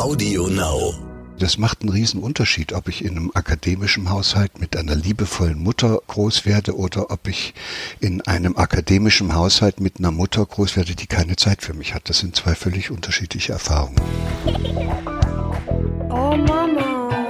[0.00, 0.94] Audio Now.
[1.38, 6.00] Das macht einen riesen Unterschied, ob ich in einem akademischen Haushalt mit einer liebevollen Mutter
[6.06, 7.52] groß werde oder ob ich
[8.00, 12.08] in einem akademischen Haushalt mit einer Mutter groß werde, die keine Zeit für mich hat.
[12.08, 14.00] Das sind zwei völlig unterschiedliche Erfahrungen.
[16.08, 17.28] Oh Mama.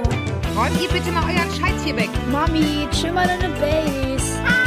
[0.55, 2.09] Räumt ihr bitte mal euren Scheiß hier weg.
[2.31, 4.60] Mami, chill mal deine Base.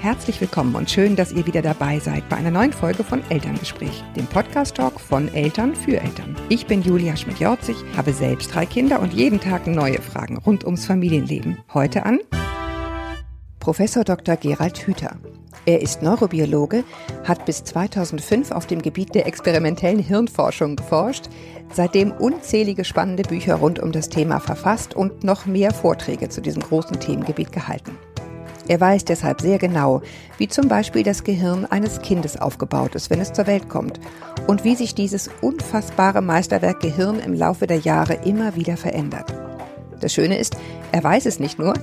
[0.00, 4.02] Herzlich willkommen und schön, dass ihr wieder dabei seid bei einer neuen Folge von Elterngespräch,
[4.16, 6.36] dem Podcast-Talk von Eltern für Eltern.
[6.48, 10.86] Ich bin Julia Schmidt-Jorzig, habe selbst drei Kinder und jeden Tag neue Fragen rund ums
[10.86, 11.58] Familienleben.
[11.74, 12.18] Heute an
[13.58, 14.36] Professor Dr.
[14.36, 15.18] Gerald Hüther.
[15.66, 16.82] Er ist Neurobiologe,
[17.24, 21.28] hat bis 2005 auf dem Gebiet der experimentellen Hirnforschung geforscht,
[21.74, 26.62] seitdem unzählige spannende Bücher rund um das Thema verfasst und noch mehr Vorträge zu diesem
[26.62, 27.98] großen Themengebiet gehalten.
[28.70, 30.00] Er weiß deshalb sehr genau,
[30.38, 33.98] wie zum Beispiel das Gehirn eines Kindes aufgebaut ist, wenn es zur Welt kommt
[34.46, 39.34] und wie sich dieses unfassbare Meisterwerk Gehirn im Laufe der Jahre immer wieder verändert.
[39.98, 40.56] Das Schöne ist,
[40.92, 41.74] er weiß es nicht nur,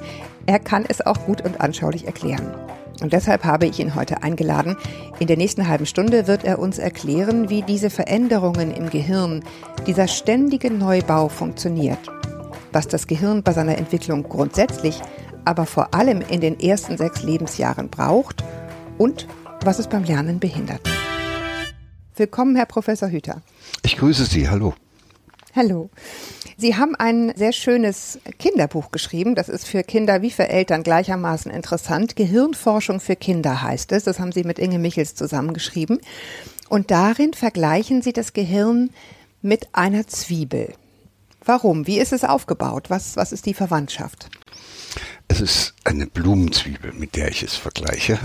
[0.45, 2.55] er kann es auch gut und anschaulich erklären.
[3.01, 4.77] Und deshalb habe ich ihn heute eingeladen.
[5.19, 9.43] In der nächsten halben Stunde wird er uns erklären, wie diese Veränderungen im Gehirn,
[9.85, 11.99] dieser ständige Neubau funktioniert,
[12.71, 15.01] was das Gehirn bei seiner Entwicklung grundsätzlich
[15.47, 18.43] aber vor allem in den ersten sechs Lebensjahren braucht
[18.97, 19.27] und
[19.61, 20.81] was es beim Lernen behindert.
[22.15, 23.41] Willkommen, Herr Professor Hüter.
[23.83, 24.73] Ich grüße Sie, hallo.
[25.55, 25.89] Hallo.
[26.57, 29.35] Sie haben ein sehr schönes Kinderbuch geschrieben.
[29.35, 32.15] Das ist für Kinder wie für Eltern gleichermaßen interessant.
[32.15, 34.03] Gehirnforschung für Kinder heißt es.
[34.03, 35.99] Das haben Sie mit Inge Michels zusammengeschrieben.
[36.69, 38.89] Und darin vergleichen Sie das Gehirn
[39.41, 40.73] mit einer Zwiebel.
[41.45, 41.87] Warum?
[41.87, 42.89] Wie ist es aufgebaut?
[42.89, 44.29] Was, was ist die Verwandtschaft?
[45.27, 48.19] Es ist eine Blumenzwiebel, mit der ich es vergleiche.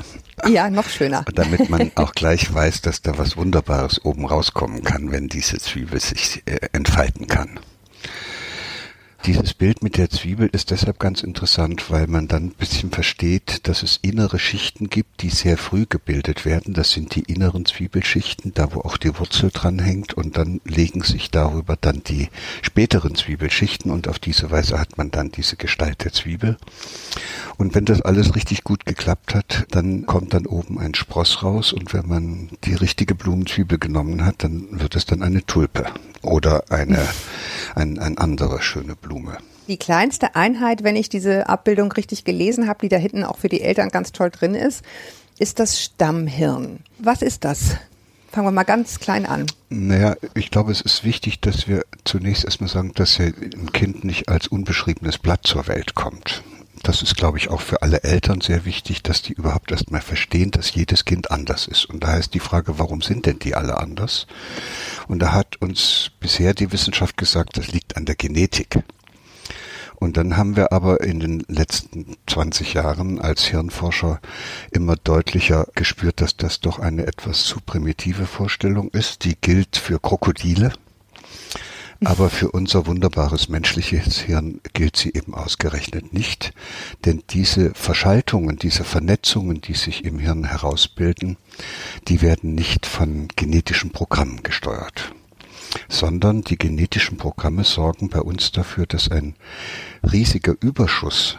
[0.49, 1.25] Ja, noch schöner.
[1.35, 6.01] Damit man auch gleich weiß, dass da was Wunderbares oben rauskommen kann, wenn diese Zwiebel
[6.01, 7.61] sich äh, entfalten kann.
[9.25, 13.69] Dieses Bild mit der Zwiebel ist deshalb ganz interessant, weil man dann ein bisschen versteht,
[13.69, 16.75] dass es innere Schichten gibt, die sehr früh gebildet werden.
[16.75, 21.05] Das sind die inneren Zwiebelschichten, da wo auch die Wurzel dran hängt und dann legen
[21.05, 22.31] sich darüber dann die
[22.63, 26.57] späteren Zwiebelschichten und auf diese Weise hat man dann diese Gestalt der Zwiebel.
[27.63, 31.73] Und wenn das alles richtig gut geklappt hat, dann kommt dann oben ein Spross raus
[31.73, 35.85] und wenn man die richtige Blumenzwiebel genommen hat, dann wird es dann eine Tulpe
[36.23, 36.99] oder eine,
[37.77, 39.39] ein, ein andere schöne Blume.
[39.69, 43.49] Die kleinste Einheit, wenn ich diese Abbildung richtig gelesen habe, die da hinten auch für
[43.49, 44.85] die Eltern ganz toll drin ist,
[45.39, 46.81] ist das Stammhirn.
[46.99, 47.77] Was ist das?
[48.33, 49.47] Fangen wir mal ganz klein an.
[49.69, 54.03] Naja, ich glaube, es ist wichtig, dass wir zunächst erstmal sagen, dass ja ein Kind
[54.03, 56.43] nicht als unbeschriebenes Blatt zur Welt kommt.
[56.83, 60.51] Das ist, glaube ich, auch für alle Eltern sehr wichtig, dass die überhaupt erstmal verstehen,
[60.51, 61.85] dass jedes Kind anders ist.
[61.85, 64.27] Und da ist die Frage, warum sind denn die alle anders?
[65.07, 68.83] Und da hat uns bisher die Wissenschaft gesagt, das liegt an der Genetik.
[70.03, 74.21] Und dann haben wir aber in den letzten 20 Jahren als Hirnforscher
[74.73, 79.25] immer deutlicher gespürt, dass das doch eine etwas zu primitive Vorstellung ist.
[79.25, 80.73] Die gilt für Krokodile.
[82.05, 86.53] Aber für unser wunderbares menschliches Hirn gilt sie eben ausgerechnet nicht,
[87.05, 91.37] denn diese Verschaltungen, diese Vernetzungen, die sich im Hirn herausbilden,
[92.09, 95.13] die werden nicht von genetischen Programmen gesteuert,
[95.89, 99.37] sondern die genetischen Programme sorgen bei uns dafür, dass ein
[100.03, 101.39] riesiger Überschuss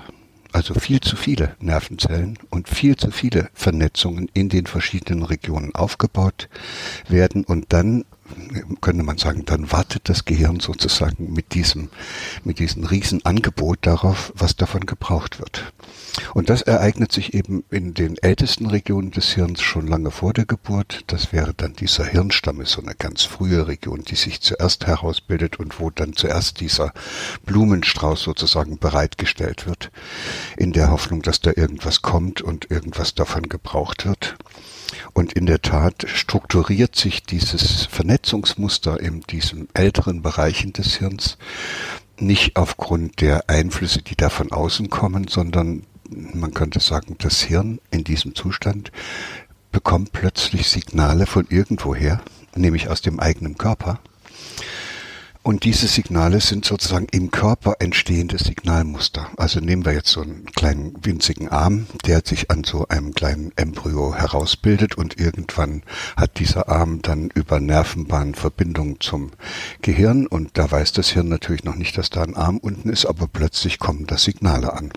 [0.53, 6.47] also viel zu viele Nervenzellen und viel zu viele Vernetzungen in den verschiedenen Regionen aufgebaut
[7.09, 8.05] werden und dann
[8.81, 11.89] könnte man sagen, dann wartet das Gehirn sozusagen mit diesem,
[12.43, 15.73] mit diesem Riesenangebot darauf, was davon gebraucht wird.
[16.33, 20.45] Und das ereignet sich eben in den ältesten Regionen des Hirns schon lange vor der
[20.45, 21.03] Geburt.
[21.07, 25.79] Das wäre dann dieser Hirnstamm, so eine ganz frühe Region, die sich zuerst herausbildet und
[25.79, 26.93] wo dann zuerst dieser
[27.45, 29.91] Blumenstrauß sozusagen bereitgestellt wird,
[30.55, 34.35] in der Hoffnung, dass da irgendwas kommt und irgendwas davon gebraucht wird.
[35.13, 37.85] Und in der Tat strukturiert sich dieses
[38.23, 41.37] Vernetzungsmuster in diesen älteren Bereichen des Hirns.
[42.17, 47.79] Nicht aufgrund der Einflüsse, die da von außen kommen, sondern man könnte sagen, das Hirn
[47.91, 48.91] in diesem Zustand
[49.71, 52.21] bekommt plötzlich Signale von irgendwoher,
[52.55, 53.99] nämlich aus dem eigenen Körper
[55.43, 59.29] und diese Signale sind sozusagen im Körper entstehende Signalmuster.
[59.37, 63.51] Also nehmen wir jetzt so einen kleinen winzigen Arm, der sich an so einem kleinen
[63.57, 65.83] Embryo herausbildet und irgendwann
[66.15, 69.31] hat dieser Arm dann über Nervenbahnen Verbindung zum
[69.81, 73.05] Gehirn und da weiß das Hirn natürlich noch nicht, dass da ein Arm unten ist,
[73.05, 74.91] aber plötzlich kommen da Signale an.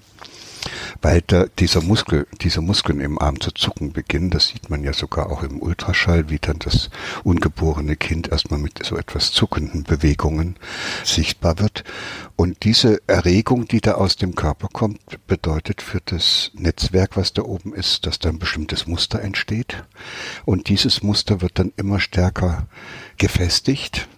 [1.02, 4.30] Weil da dieser Muskel, diese Muskeln im Arm zu zucken beginnen.
[4.30, 6.90] Das sieht man ja sogar auch im Ultraschall, wie dann das
[7.24, 10.56] ungeborene Kind erstmal mit so etwas zuckenden Bewegungen
[11.04, 11.84] sichtbar wird.
[12.36, 17.42] Und diese Erregung, die da aus dem Körper kommt, bedeutet für das Netzwerk, was da
[17.42, 19.84] oben ist, dass da ein bestimmtes Muster entsteht.
[20.44, 22.66] Und dieses Muster wird dann immer stärker
[23.16, 24.08] gefestigt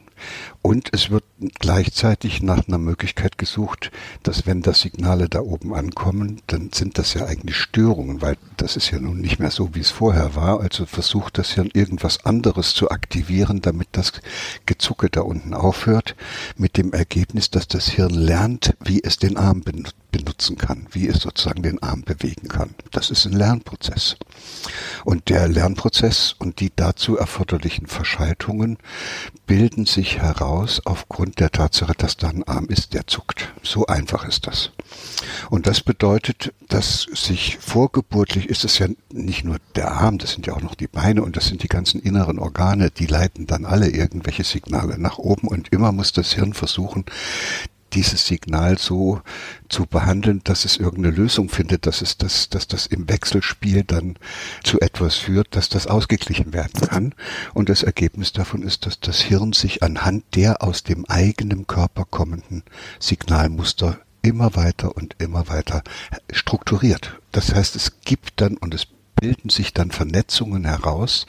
[0.69, 1.25] und es wird
[1.61, 3.91] gleichzeitig nach einer Möglichkeit gesucht,
[4.23, 8.77] dass wenn da Signale da oben ankommen, dann sind das ja eigentlich Störungen, weil das
[8.77, 10.61] ist ja nun nicht mehr so, wie es vorher war.
[10.61, 14.13] Also versucht das Hirn irgendwas anderes zu aktivieren, damit das
[14.67, 16.17] Gezucke da unten aufhört,
[16.59, 21.07] mit dem Ergebnis, dass das Hirn lernt, wie es den Arm benutzt benutzen kann, wie
[21.07, 22.75] es sozusagen den Arm bewegen kann.
[22.91, 24.17] Das ist ein Lernprozess.
[25.05, 28.79] Und der Lernprozess und die dazu erforderlichen Verschaltungen
[29.47, 33.53] bilden sich heraus aufgrund der Tatsache, dass da ein Arm ist, der zuckt.
[33.63, 34.71] So einfach ist das.
[35.51, 40.47] Und das bedeutet, dass sich vorgeburtlich ist es ja nicht nur der Arm, das sind
[40.47, 43.65] ja auch noch die Beine und das sind die ganzen inneren Organe, die leiten dann
[43.65, 47.05] alle irgendwelche Signale nach oben und immer muss das Hirn versuchen,
[47.93, 49.21] dieses Signal so
[49.69, 54.17] zu behandeln, dass es irgendeine Lösung findet, dass es das, dass das im Wechselspiel dann
[54.63, 57.15] zu etwas führt, dass das ausgeglichen werden kann.
[57.55, 62.05] Und das Ergebnis davon ist, dass das Hirn sich anhand der aus dem eigenen Körper
[62.05, 62.63] kommenden
[62.99, 65.83] Signalmuster immer weiter und immer weiter
[66.31, 67.19] strukturiert.
[67.33, 68.87] Das heißt, es gibt dann und es
[69.21, 71.27] bilden sich dann Vernetzungen heraus,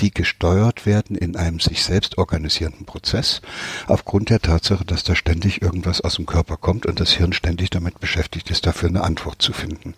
[0.00, 3.40] die gesteuert werden in einem sich selbst organisierenden Prozess,
[3.86, 7.70] aufgrund der Tatsache, dass da ständig irgendwas aus dem Körper kommt und das Hirn ständig
[7.70, 9.94] damit beschäftigt ist, dafür eine Antwort zu finden.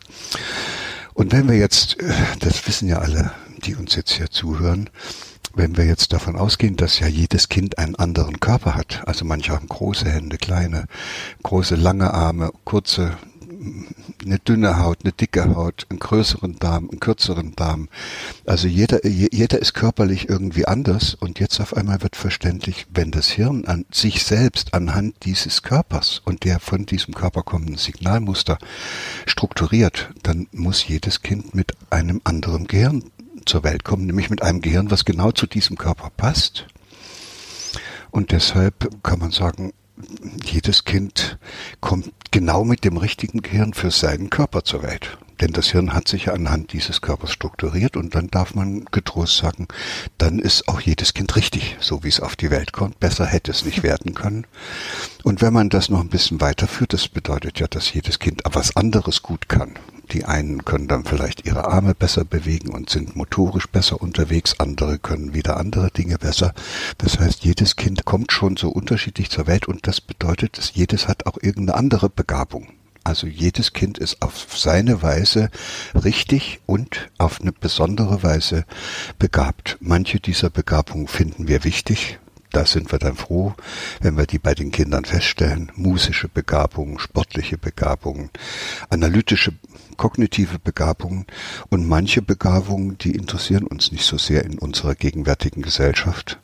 [1.15, 3.33] Und wenn wir jetzt, äh, das wissen ja alle,
[3.65, 4.91] die uns jetzt hier zuhören,
[5.55, 9.53] wenn wir jetzt davon ausgehen, dass ja jedes Kind einen anderen Körper hat, also manche
[9.53, 10.87] haben große Hände, kleine,
[11.45, 13.17] große, lange Arme, kurze,
[14.25, 17.89] eine dünne Haut, eine dicke Haut, einen größeren Darm, einen kürzeren Darm.
[18.47, 23.29] Also jeder, jeder ist körperlich irgendwie anders und jetzt auf einmal wird verständlich, wenn das
[23.29, 28.59] Hirn an sich selbst anhand dieses Körpers und der von diesem Körper kommenden Signalmuster
[29.27, 33.05] strukturiert, dann muss jedes Kind mit einem anderen Gehirn
[33.47, 36.67] zur Welt kommen, nämlich mit einem Gehirn, was genau zu diesem Körper passt.
[38.11, 39.73] Und deshalb kann man sagen,
[40.45, 41.39] jedes Kind
[41.81, 45.19] kommt genau mit dem richtigen Gehirn für seinen Körper zur Welt.
[45.41, 49.37] Denn das Hirn hat sich ja anhand dieses Körpers strukturiert und dann darf man getrost
[49.37, 49.67] sagen,
[50.17, 53.01] dann ist auch jedes Kind richtig, so wie es auf die Welt kommt.
[53.01, 54.47] Besser hätte es nicht werden können.
[55.25, 58.77] Und wenn man das noch ein bisschen weiterführt, das bedeutet ja, dass jedes Kind was
[58.77, 59.75] anderes gut kann.
[60.13, 64.99] Die einen können dann vielleicht ihre Arme besser bewegen und sind motorisch besser unterwegs, andere
[64.99, 66.55] können wieder andere Dinge besser.
[66.99, 71.09] Das heißt, jedes Kind kommt schon so unterschiedlich zur Welt und das bedeutet, dass jedes
[71.09, 72.69] hat auch irgendeine andere Begabung.
[73.03, 75.51] Also jedes Kind ist auf seine Weise
[75.95, 78.65] richtig und auf eine besondere Weise
[79.19, 79.77] begabt.
[79.81, 82.19] Manche dieser Begabungen finden wir wichtig,
[82.55, 83.53] da sind wir dann froh,
[84.01, 85.73] wenn wir die bei den Kindern feststellen.
[85.75, 88.31] Musische Begabungen, sportliche Begabungen,
[88.91, 89.53] analytische,
[89.97, 91.27] kognitive Begabungen
[91.71, 96.39] und manche Begabungen, die interessieren uns nicht so sehr in unserer gegenwärtigen Gesellschaft.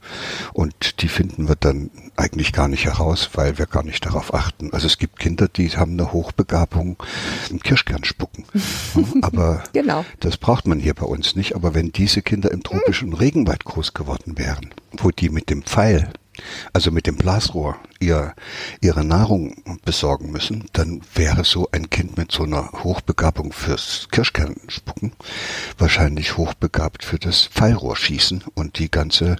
[0.53, 4.73] Und die finden wir dann eigentlich gar nicht heraus, weil wir gar nicht darauf achten.
[4.73, 6.97] Also es gibt Kinder, die haben eine Hochbegabung
[7.51, 8.45] im Kirschkern spucken.
[9.23, 10.05] Aber genau.
[10.21, 11.55] das braucht man hier bei uns nicht.
[11.55, 16.13] Aber wenn diese Kinder im tropischen Regenwald groß geworden wären, wo die mit dem Pfeil
[16.73, 18.35] also mit dem Blasrohr ihr,
[18.81, 25.13] ihre Nahrung besorgen müssen, dann wäre so ein Kind mit so einer Hochbegabung fürs Kirschkernspucken
[25.79, 29.37] wahrscheinlich hochbegabt für das Pfeilrohrschießen und die ganze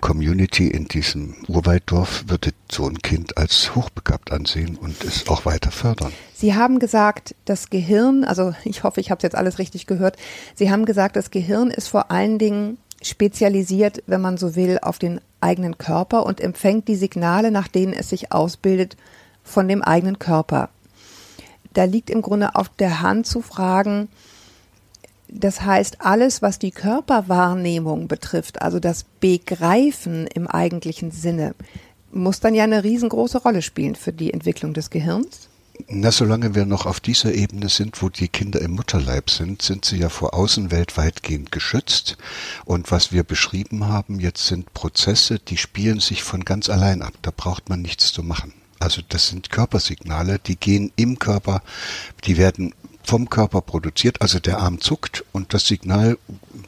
[0.00, 5.70] Community in diesem Urwalddorf würde so ein Kind als hochbegabt ansehen und es auch weiter
[5.70, 6.12] fördern.
[6.34, 10.16] Sie haben gesagt, das Gehirn, also ich hoffe, ich habe jetzt alles richtig gehört,
[10.54, 14.98] Sie haben gesagt, das Gehirn ist vor allen Dingen spezialisiert, wenn man so will, auf
[14.98, 18.96] den eigenen Körper und empfängt die Signale, nach denen es sich ausbildet,
[19.42, 20.70] von dem eigenen Körper.
[21.72, 24.08] Da liegt im Grunde auf der Hand zu fragen,
[25.28, 31.54] das heißt, alles, was die Körperwahrnehmung betrifft, also das Begreifen im eigentlichen Sinne,
[32.12, 35.48] muss dann ja eine riesengroße Rolle spielen für die Entwicklung des Gehirns?
[35.88, 39.84] Na, solange wir noch auf dieser Ebene sind, wo die Kinder im Mutterleib sind, sind
[39.84, 42.18] sie ja vor Außenwelt weitgehend geschützt.
[42.64, 47.14] Und was wir beschrieben haben, jetzt sind Prozesse, die spielen sich von ganz allein ab.
[47.22, 48.52] Da braucht man nichts zu machen.
[48.78, 51.62] Also das sind Körpersignale, die gehen im Körper,
[52.24, 52.74] die werden
[53.04, 56.18] vom Körper produziert, also der Arm zuckt und das Signal,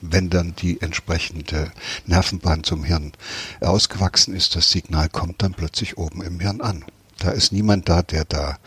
[0.01, 1.73] wenn dann die entsprechende
[2.07, 3.13] Nervenbahn zum Hirn
[3.61, 6.85] ausgewachsen ist, das Signal kommt dann plötzlich oben im Hirn an.
[7.19, 8.59] Da ist niemand da, der da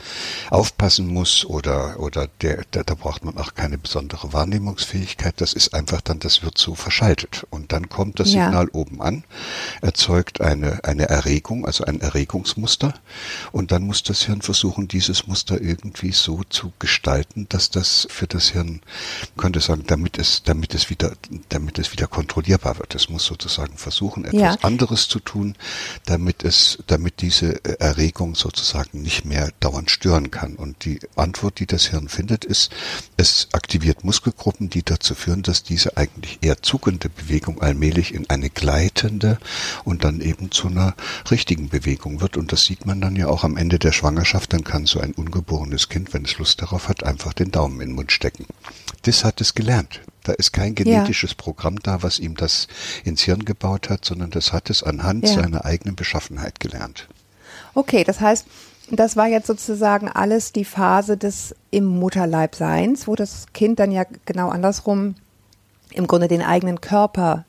[0.50, 5.36] aufpassen muss oder, oder der, der, da braucht man auch keine besondere Wahrnehmungsfähigkeit.
[5.42, 7.46] Das ist einfach dann, das wird so verschaltet.
[7.50, 8.46] Und dann kommt das Ja.
[8.46, 9.24] Signal oben an,
[9.82, 12.94] erzeugt eine, eine Erregung, also ein Erregungsmuster.
[13.52, 18.28] Und dann muss das Hirn versuchen, dieses Muster irgendwie so zu gestalten, dass das für
[18.28, 18.82] das Hirn,
[19.36, 21.14] man könnte sagen, damit es, damit es wieder,
[21.50, 22.96] damit es wieder kontrollierbar wird.
[22.96, 24.58] Es muss sozusagen versuchen, etwas Ja.
[24.62, 25.56] anderes zu tun,
[26.06, 30.56] damit es, damit diese Erregung sozusagen nicht mehr dauernd stören kann.
[30.56, 32.72] Und die Antwort, die das Hirn findet, ist,
[33.18, 38.50] es aktiviert Muskelgruppen, die dazu führen, dass diese eigentlich eher zuckende Bewegung allmählich in eine
[38.50, 39.38] gleitende
[39.84, 40.96] und dann eben zu einer
[41.32, 42.38] richtigen Bewegung wird.
[42.38, 44.54] Und das sieht man dann ja auch am Ende der Schwangerschaft.
[44.54, 47.90] Dann kann so ein ungeborenes Kind, wenn es Lust darauf hat, einfach den Daumen in
[47.90, 48.46] den Mund stecken.
[49.04, 50.02] Das hat es gelernt.
[50.24, 52.68] Da ist kein genetisches Programm da, was ihm das
[53.06, 55.36] ins Hirn gebaut hat, sondern das hat es anhand Ja.
[55.36, 57.08] seiner eigenen Beschaffenheit gelernt.
[57.78, 58.48] Okay, das heißt,
[58.90, 64.04] das war jetzt sozusagen alles die Phase des im Mutterleibseins, wo das Kind dann ja
[64.26, 65.14] genau andersrum
[65.94, 67.46] im Grunde den eigenen Körper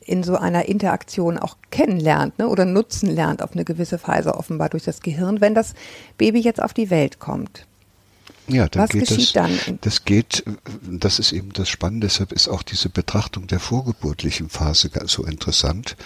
[0.00, 4.70] in so einer Interaktion auch kennenlernt ne, oder nutzen lernt auf eine gewisse Weise offenbar
[4.70, 5.74] durch das Gehirn, wenn das
[6.16, 7.66] Baby jetzt auf die Welt kommt.
[8.48, 9.78] Ja, dann Was geht geschieht das, dann?
[9.82, 10.42] das geht,
[10.82, 15.96] das ist eben das Spannende, deshalb ist auch diese Betrachtung der vorgeburtlichen Phase so interessant.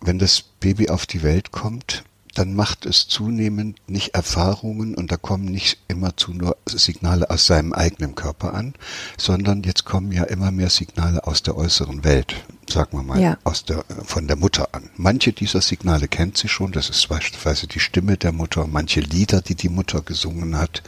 [0.00, 2.04] Wenn das Baby auf die Welt kommt,
[2.34, 7.72] dann macht es zunehmend nicht Erfahrungen und da kommen nicht immerzu nur Signale aus seinem
[7.72, 8.74] eigenen Körper an,
[9.16, 12.34] sondern jetzt kommen ja immer mehr Signale aus der äußeren Welt,
[12.68, 13.38] sagen wir mal, Ja.
[13.44, 14.90] aus der, von der Mutter an.
[14.96, 19.40] Manche dieser Signale kennt sie schon, das ist beispielsweise die Stimme der Mutter, manche Lieder,
[19.40, 20.82] die die Mutter gesungen hat,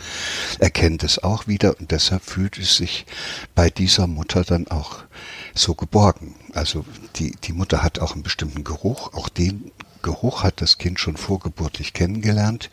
[0.58, 3.06] erkennt es auch wieder und deshalb fühlt es sich
[3.54, 4.98] bei dieser Mutter dann auch
[5.54, 6.34] so geborgen.
[6.52, 6.84] Also
[7.16, 9.70] die, die Mutter hat auch einen bestimmten Geruch, auch den
[10.02, 12.70] Geruch hat das Kind schon vorgeburtlich kennengelernt.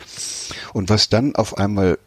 [0.74, 1.98] Und was dann auf einmal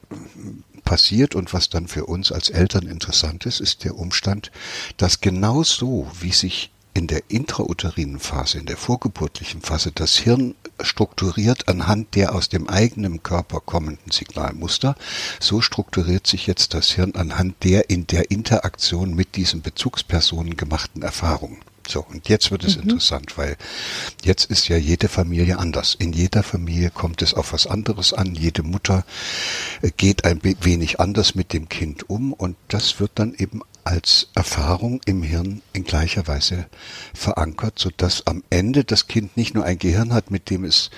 [0.84, 4.50] passiert und was dann für uns als Eltern interessant ist, ist der Umstand,
[4.96, 10.54] dass genau so, wie sich in der intrauterinen Phase, in der vorgeburtlichen Phase, das Hirn
[10.82, 14.96] strukturiert anhand der aus dem eigenen Körper kommenden Signalmuster,
[15.38, 21.02] so strukturiert sich jetzt das Hirn anhand der in der Interaktion mit diesen Bezugspersonen gemachten
[21.02, 21.58] Erfahrungen.
[21.88, 23.56] So, und jetzt wird es interessant, weil
[24.22, 25.96] jetzt ist ja jede Familie anders.
[25.98, 28.34] In jeder Familie kommt es auf was anderes an.
[28.34, 29.04] Jede Mutter
[29.82, 33.62] äh, geht ein we- wenig anders mit dem Kind um und das wird dann eben
[33.82, 36.66] als Erfahrung im Hirn in gleicher Weise
[37.14, 40.90] verankert, sodass am Ende das Kind nicht nur ein Gehirn hat, mit dem es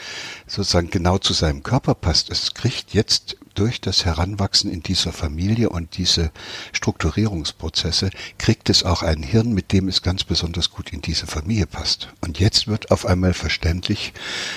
[0.47, 2.29] sozusagen genau zu seinem Körper passt.
[2.31, 6.31] Es kriegt jetzt durch das Heranwachsen in dieser Familie und diese
[6.73, 11.67] Strukturierungsprozesse kriegt es auch ein Hirn, mit dem es ganz besonders gut in diese Familie
[11.67, 12.09] passt.
[12.21, 14.13] Und jetzt wird auf einmal verständlich,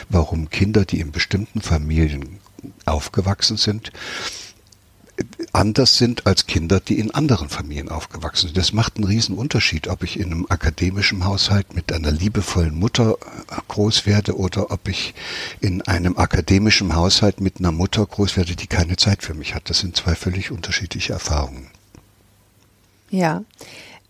[0.10, 2.40] warum Kinder, die in bestimmten Familien
[2.86, 3.92] aufgewachsen sind,
[5.54, 8.58] anders sind als Kinder, die in anderen Familien aufgewachsen sind.
[8.58, 13.14] Das macht einen riesen Unterschied, ob ich in einem akademischen Haushalt mit einer liebevollen Mutter
[13.14, 15.14] äh, groß werde oder ob ich
[15.62, 19.70] in einem akademischen Haushalt mit einer Mutter groß werde, die keine Zeit für mich hat.
[19.70, 21.68] Das sind zwei völlig unterschiedliche Erfahrungen.
[23.10, 23.44] Ja.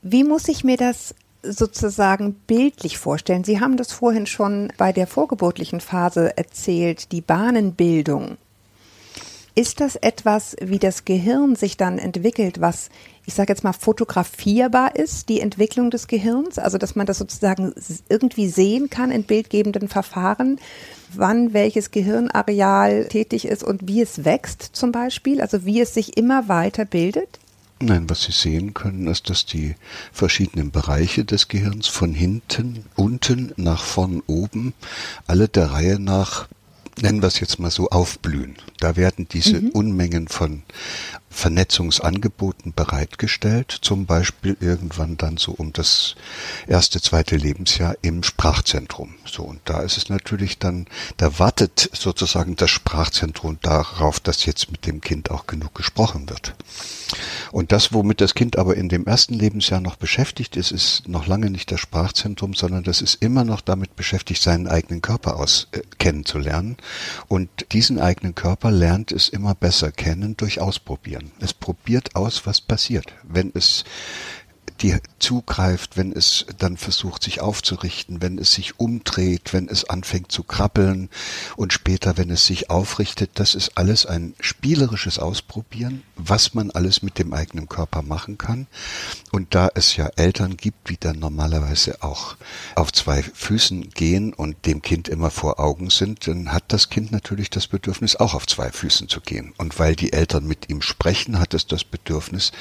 [0.02, 3.44] Wie muss ich mir das sozusagen bildlich vorstellen?
[3.44, 8.38] Sie haben das vorhin schon bei der vorgeburtlichen Phase erzählt, die Bahnenbildung.
[9.58, 12.90] Ist das etwas, wie das Gehirn sich dann entwickelt, was,
[13.26, 16.60] ich sage jetzt mal, fotografierbar ist, die Entwicklung des Gehirns?
[16.60, 17.74] Also, dass man das sozusagen
[18.10, 20.60] irgendwie sehen kann in bildgebenden Verfahren,
[21.14, 26.18] wann welches Gehirnareal tätig ist und wie es wächst zum Beispiel, also wie es sich
[26.18, 27.40] immer weiter bildet?
[27.80, 29.76] Nein, was Sie sehen können, ist, dass die
[30.12, 34.74] verschiedenen Bereiche des Gehirns von hinten, unten nach vorn, oben,
[35.28, 36.48] alle der Reihe nach,
[37.02, 38.56] nennen wir es jetzt mal so, aufblühen.
[38.80, 40.64] Da werden diese Unmengen von
[41.36, 46.16] Vernetzungsangeboten bereitgestellt, zum Beispiel irgendwann dann so um das
[46.66, 49.16] erste, zweite Lebensjahr im Sprachzentrum.
[49.26, 50.88] So, und da ist es natürlich dann,
[51.18, 56.56] da wartet sozusagen das Sprachzentrum darauf, dass jetzt mit dem Kind auch genug gesprochen wird.
[57.52, 61.28] Und das, womit das Kind aber in dem ersten Lebensjahr noch beschäftigt ist, ist noch
[61.28, 65.68] lange nicht das Sprachzentrum, sondern das ist immer noch damit beschäftigt, seinen eigenen Körper aus
[65.72, 66.78] äh, kennenzulernen.
[67.28, 71.25] Und diesen eigenen Körper lernt es immer besser kennen durch Ausprobieren.
[71.40, 73.14] Es probiert aus, was passiert.
[73.24, 73.84] Wenn es
[74.82, 80.32] die zugreift, wenn es dann versucht, sich aufzurichten, wenn es sich umdreht, wenn es anfängt
[80.32, 81.10] zu krabbeln
[81.56, 83.32] und später, wenn es sich aufrichtet.
[83.36, 88.68] Das ist alles ein spielerisches Ausprobieren, was man alles mit dem eigenen Körper machen kann.
[89.32, 92.36] Und da es ja Eltern gibt, die dann normalerweise auch
[92.76, 97.12] auf zwei Füßen gehen und dem Kind immer vor Augen sind, dann hat das Kind
[97.12, 99.54] natürlich das Bedürfnis, auch auf zwei Füßen zu gehen.
[99.58, 102.52] Und weil die Eltern mit ihm sprechen, hat es das Bedürfnis,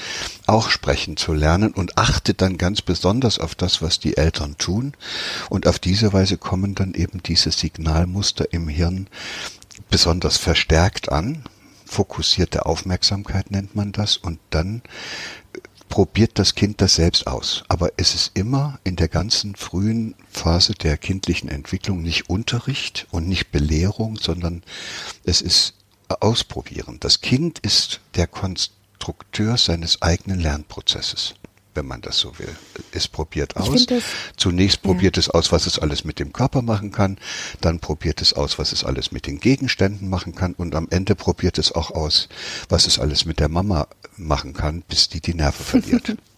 [0.46, 4.94] auch sprechen zu lernen und achtet dann ganz besonders auf das, was die Eltern tun.
[5.50, 9.08] Und auf diese Weise kommen dann eben diese Signalmuster im Hirn
[9.90, 11.44] besonders verstärkt an.
[11.86, 14.16] Fokussierte Aufmerksamkeit nennt man das.
[14.16, 14.82] Und dann
[15.88, 17.64] probiert das Kind das selbst aus.
[17.68, 23.28] Aber es ist immer in der ganzen frühen Phase der kindlichen Entwicklung nicht Unterricht und
[23.28, 24.62] nicht Belehrung, sondern
[25.24, 25.74] es ist
[26.20, 26.98] Ausprobieren.
[27.00, 31.34] Das Kind ist der Konstrukteur seines eigenen Lernprozesses
[31.74, 32.54] wenn man das so will.
[32.92, 33.86] Es probiert aus.
[34.36, 35.20] Zunächst probiert ja.
[35.20, 37.18] es aus, was es alles mit dem Körper machen kann.
[37.60, 40.54] Dann probiert es aus, was es alles mit den Gegenständen machen kann.
[40.54, 42.28] Und am Ende probiert es auch aus,
[42.68, 46.16] was es alles mit der Mama machen kann, bis die die Nerven verliert.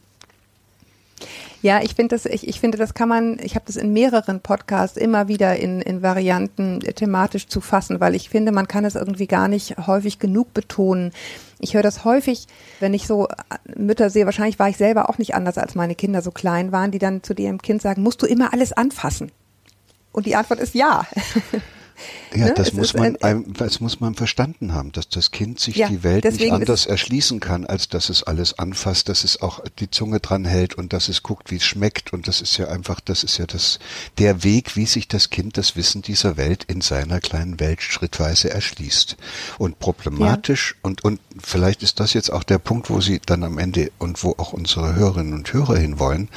[1.66, 4.38] Ja, ich finde das, ich, ich finde, das kann man, ich habe das in mehreren
[4.38, 8.94] Podcasts immer wieder in, in Varianten thematisch zu fassen, weil ich finde, man kann es
[8.94, 11.11] irgendwie gar nicht häufig genug betonen.
[11.58, 12.46] Ich höre das häufig,
[12.78, 13.26] wenn ich so
[13.75, 16.92] Mütter sehe, wahrscheinlich war ich selber auch nicht anders, als meine Kinder so klein waren,
[16.92, 19.32] die dann zu ihrem Kind sagen, musst du immer alles anfassen?
[20.12, 21.04] Und die Antwort ist ja.
[22.35, 22.55] Ja, ne?
[22.55, 26.03] das muss man, ein, das muss man verstanden haben, dass das Kind sich ja, die
[26.03, 30.21] Welt nicht anders erschließen kann, als dass es alles anfasst, dass es auch die Zunge
[30.21, 32.12] dran hält und dass es guckt, wie es schmeckt.
[32.12, 33.79] Und das ist ja einfach, das ist ja das,
[34.19, 38.50] der Weg, wie sich das Kind das Wissen dieser Welt in seiner kleinen Welt schrittweise
[38.50, 39.17] erschließt.
[39.59, 40.81] Und problematisch ja.
[40.83, 44.23] und, und vielleicht ist das jetzt auch der Punkt, wo Sie dann am Ende und
[44.23, 46.29] wo auch unsere Hörerinnen und Hörer hinwollen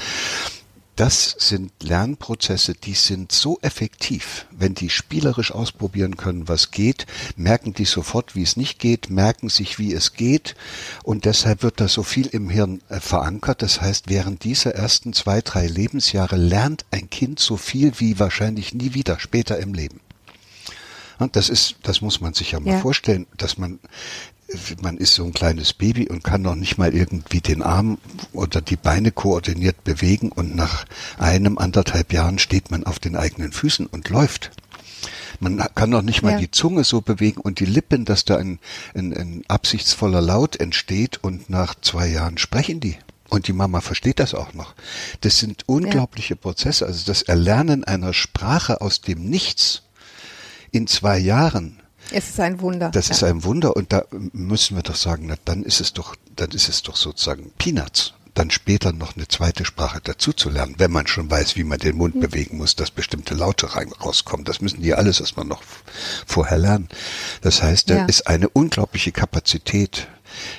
[0.99, 4.47] das sind Lernprozesse, die sind so effektiv.
[4.51, 7.05] Wenn die spielerisch ausprobieren können, was geht,
[7.37, 10.55] merken die sofort, wie es nicht geht, merken sich, wie es geht.
[11.03, 13.61] Und deshalb wird da so viel im Hirn äh, verankert.
[13.61, 18.73] Das heißt, während dieser ersten zwei, drei Lebensjahre lernt ein Kind so viel wie wahrscheinlich
[18.73, 20.01] nie wieder später im Leben.
[21.17, 22.79] Und das ist, das muss man sich ja mal ja.
[22.79, 23.79] vorstellen, dass man
[24.81, 27.97] man ist so ein kleines Baby und kann noch nicht mal irgendwie den Arm
[28.33, 30.85] oder die Beine koordiniert bewegen und nach
[31.17, 34.51] einem, anderthalb Jahren steht man auf den eigenen Füßen und läuft.
[35.39, 36.37] Man kann noch nicht mal ja.
[36.39, 38.59] die Zunge so bewegen und die Lippen, dass da ein,
[38.93, 42.97] ein, ein absichtsvoller Laut entsteht und nach zwei Jahren sprechen die.
[43.29, 44.73] Und die Mama versteht das auch noch.
[45.21, 46.39] Das sind unglaubliche ja.
[46.39, 46.87] Prozesse.
[46.87, 49.83] Also das Erlernen einer Sprache aus dem Nichts
[50.71, 51.78] in zwei Jahren
[52.11, 52.89] es ist ein Wunder.
[52.91, 53.15] Das ja.
[53.15, 56.51] ist ein Wunder und da müssen wir doch sagen, na, dann ist es doch, dann
[56.51, 60.91] ist es doch sozusagen Peanuts dann später noch eine zweite Sprache dazu zu lernen, wenn
[60.91, 62.21] man schon weiß, wie man den Mund mhm.
[62.21, 64.45] bewegen muss, dass bestimmte Laute rein, rauskommen.
[64.45, 65.61] Das müssen die alles erstmal noch
[66.25, 66.87] vorher lernen.
[67.41, 68.05] Das heißt, da ja.
[68.05, 70.07] ist eine unglaubliche Kapazität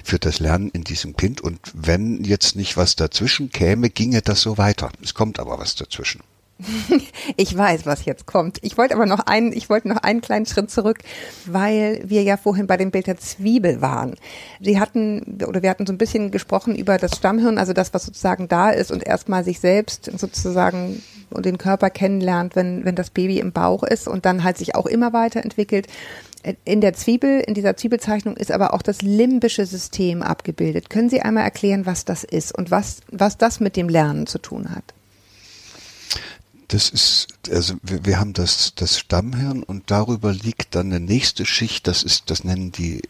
[0.05, 4.43] für das Lernen in diesem Kind und wenn jetzt nicht was dazwischen käme, ginge das
[4.43, 4.91] so weiter.
[5.03, 6.21] Es kommt aber was dazwischen.
[7.37, 8.59] Ich weiß, was jetzt kommt.
[8.63, 10.99] Ich wollte aber noch einen, ich wollte noch einen kleinen Schritt zurück,
[11.47, 14.17] weil wir ja vorhin bei dem Bild der Zwiebel waren.
[14.61, 18.05] Sie hatten, oder wir hatten so ein bisschen gesprochen über das Stammhirn, also das, was
[18.05, 23.11] sozusagen da ist und erstmal sich selbst sozusagen und den Körper kennenlernt, wenn, wenn das
[23.11, 25.87] Baby im Bauch ist und dann halt sich auch immer weiterentwickelt.
[26.65, 30.89] In der Zwiebel, in dieser Zwiebelzeichnung ist aber auch das limbische System abgebildet.
[30.89, 34.39] Können Sie einmal erklären, was das ist und was, was das mit dem Lernen zu
[34.39, 34.95] tun hat?
[36.71, 41.45] Das ist, also wir, wir, haben das, das Stammhirn und darüber liegt dann eine nächste
[41.45, 43.03] Schicht, das ist, das nennen die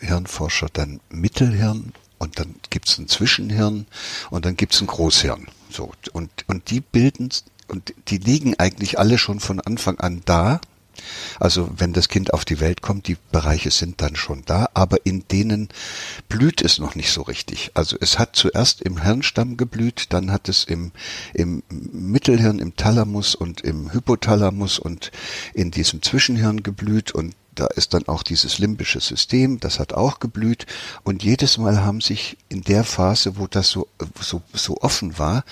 [0.00, 3.86] Hirnforscher dann Mittelhirn und dann gibt's ein Zwischenhirn
[4.30, 5.48] und dann gibt's ein Großhirn.
[5.70, 7.28] So, und, und die bilden,
[7.68, 10.58] und die liegen eigentlich alle schon von Anfang an da,
[11.40, 15.04] also wenn das Kind auf die Welt kommt, die Bereiche sind dann schon da, aber
[15.04, 15.68] in denen
[16.28, 17.70] blüht es noch nicht so richtig.
[17.74, 20.92] Also es hat zuerst im Hirnstamm geblüht, dann hat es im,
[21.34, 25.10] im Mittelhirn, im Thalamus und im Hypothalamus und
[25.54, 30.20] in diesem Zwischenhirn geblüht und da ist dann auch dieses limbische System, das hat auch
[30.20, 30.66] geblüht
[31.02, 33.88] und jedes Mal haben sich in der Phase, wo das so,
[34.20, 35.44] so, so offen war,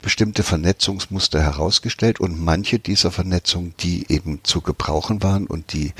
[0.00, 5.92] bestimmte Vernetzungsmuster herausgestellt und manche dieser Vernetzungen, die eben zu gebrauchen waren und die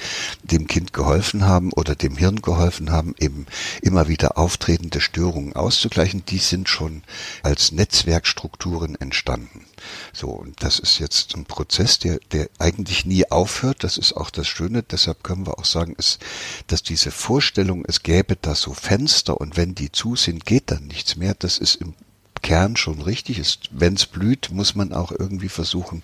[0.43, 3.45] dem Kind geholfen haben oder dem Hirn geholfen haben, eben
[3.83, 7.03] immer wieder auftretende Störungen auszugleichen, die sind schon
[7.43, 9.67] als Netzwerkstrukturen entstanden.
[10.13, 13.85] So, und das ist jetzt ein Prozess, der, der eigentlich nie aufhört.
[13.85, 14.83] Das ist auch das Schöne.
[14.83, 16.21] Deshalb können wir auch sagen, ist,
[16.67, 20.87] dass diese Vorstellung, es gäbe da so Fenster und wenn die zu sind, geht dann
[20.87, 21.35] nichts mehr.
[21.35, 21.95] Das ist im
[22.43, 23.69] Kern schon richtig ist.
[23.71, 26.03] Wenn es blüht, muss man auch irgendwie versuchen.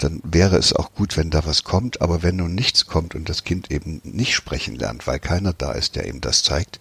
[0.00, 2.00] Dann wäre es auch gut, wenn da was kommt.
[2.00, 5.72] Aber wenn nun nichts kommt und das Kind eben nicht sprechen lernt, weil keiner da
[5.72, 6.78] ist, der ihm das zeigt,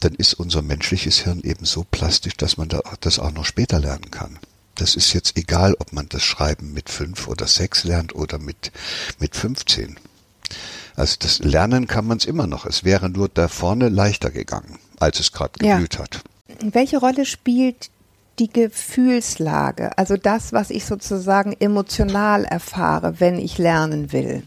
[0.00, 2.68] dann ist unser menschliches Hirn eben so plastisch, dass man
[3.00, 4.38] das auch noch später lernen kann.
[4.74, 8.72] Das ist jetzt egal, ob man das Schreiben mit fünf oder sechs lernt oder mit,
[9.18, 9.96] mit 15.
[10.96, 12.66] Also das Lernen kann man es immer noch.
[12.66, 16.00] Es wäre nur da vorne leichter gegangen, als es gerade geblüht ja.
[16.00, 16.20] hat.
[16.60, 17.90] Welche Rolle spielt
[18.38, 24.42] die Gefühlslage, also das, was ich sozusagen emotional erfahre, wenn ich lernen will?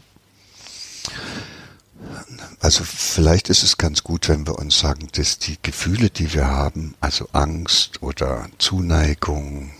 [2.60, 6.48] Also vielleicht ist es ganz gut, wenn wir uns sagen, dass die Gefühle, die wir
[6.48, 9.70] haben, also Angst oder Zuneigung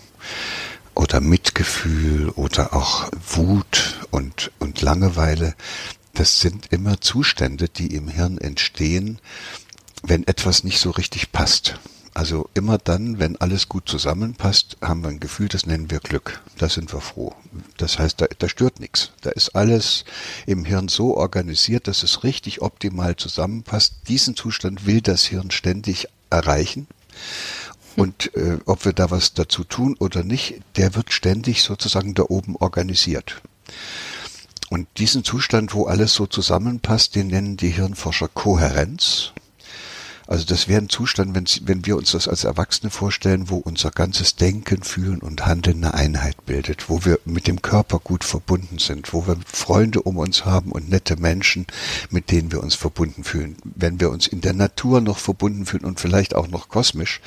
[0.95, 5.55] oder Mitgefühl oder auch Wut und, und Langeweile,
[6.13, 9.19] das sind immer Zustände, die im Hirn entstehen,
[10.03, 11.79] wenn etwas nicht so richtig passt.
[12.13, 16.41] Also immer dann, wenn alles gut zusammenpasst, haben wir ein Gefühl, das nennen wir Glück.
[16.57, 17.33] Da sind wir froh.
[17.77, 19.11] Das heißt, da, da stört nichts.
[19.21, 20.03] Da ist alles
[20.45, 23.93] im Hirn so organisiert, dass es richtig optimal zusammenpasst.
[24.09, 26.87] Diesen Zustand will das Hirn ständig erreichen.
[27.99, 32.23] Und äh, ob wir da was dazu tun oder nicht, der wird ständig sozusagen da
[32.23, 33.41] oben organisiert.
[34.69, 39.33] Und diesen Zustand, wo alles so zusammenpasst, den nennen die Hirnforscher Kohärenz.
[40.29, 44.35] Also das wäre ein Zustand, wenn, wir uns das als Erwachsene vorstellen, wo unser ganzes
[44.35, 49.11] Denken, Fühlen und Handeln eine Einheit bildet, wo wir mit dem Körper gut verbunden sind,
[49.11, 51.65] wo wir Freunde um uns haben und nette Menschen,
[52.11, 53.57] mit denen wir uns verbunden fühlen.
[53.63, 57.21] Wenn wir uns in der Natur noch verbunden fühlen und vielleicht auch noch kosmisch,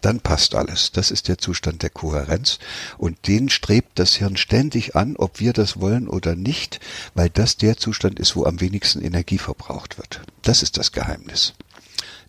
[0.00, 0.90] dann passt alles.
[0.90, 2.58] Das ist der Zustand der Kohärenz
[2.98, 6.80] und den strebt das Hirn ständig an, ob wir das wollen oder nicht,
[7.14, 10.22] weil das der Zustand ist, wo am wenigsten Energie verbraucht wird.
[10.42, 11.54] Das ist das Geheimnis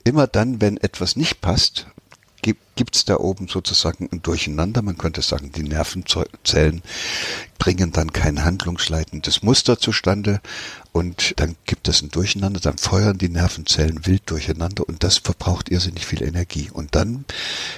[0.03, 1.87] immer dann, wenn etwas nicht passt,
[2.75, 4.81] gibt es da oben sozusagen ein Durcheinander.
[4.81, 6.81] Man könnte sagen, die Nervenzellen
[7.59, 10.41] bringen dann kein handlungsleitendes Muster zustande
[10.93, 15.69] und dann gibt es ein Durcheinander, dann feuern die Nervenzellen wild durcheinander und das verbraucht
[15.69, 16.69] irrsinnig viel Energie.
[16.71, 17.23] Und dann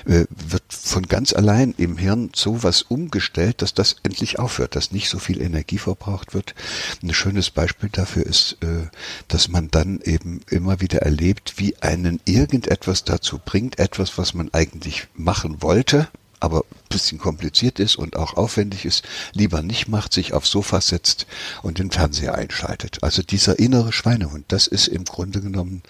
[0.05, 4.91] äh, wird von ganz allein im Hirn so was umgestellt, dass das endlich aufhört, dass
[4.91, 6.55] nicht so viel Energie verbraucht wird.
[7.03, 8.87] Ein schönes Beispiel dafür ist, äh,
[9.27, 14.51] dass man dann eben immer wieder erlebt, wie einen irgendetwas dazu bringt, etwas, was man
[14.53, 16.07] eigentlich machen wollte,
[16.43, 19.03] aber ein bisschen kompliziert ist und auch aufwendig ist,
[19.33, 21.25] lieber nicht macht, sich aufs Sofa setzt
[21.61, 23.01] und den Fernseher einschaltet.
[23.01, 25.83] Also dieser innere Schweinehund, das ist im Grunde genommen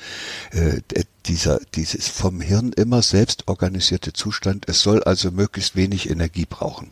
[0.52, 0.82] äh,
[1.26, 4.68] dieser dieses vom Hirn immer selbst organisierte Zustand.
[4.68, 6.92] Es soll also möglichst wenig Energie brauchen.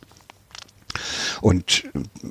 [1.40, 1.84] Und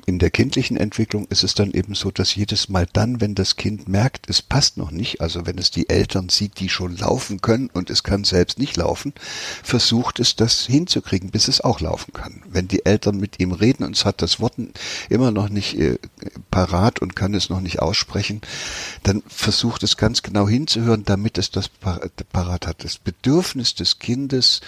[0.06, 3.56] in der kindlichen Entwicklung ist es dann eben so, dass jedes Mal dann, wenn das
[3.56, 7.40] Kind merkt, es passt noch nicht, also wenn es die Eltern sieht, die schon laufen
[7.40, 9.12] können und es kann selbst nicht laufen,
[9.62, 12.42] versucht es das hinzukriegen, bis es auch laufen kann.
[12.48, 14.54] Wenn die Eltern mit ihm reden und es hat das Wort
[15.08, 15.98] immer noch nicht äh,
[16.50, 18.40] parat und kann es noch nicht aussprechen,
[19.02, 22.84] dann versucht es ganz genau hinzuhören, damit es das parat hat.
[22.84, 24.60] Das Bedürfnis des Kindes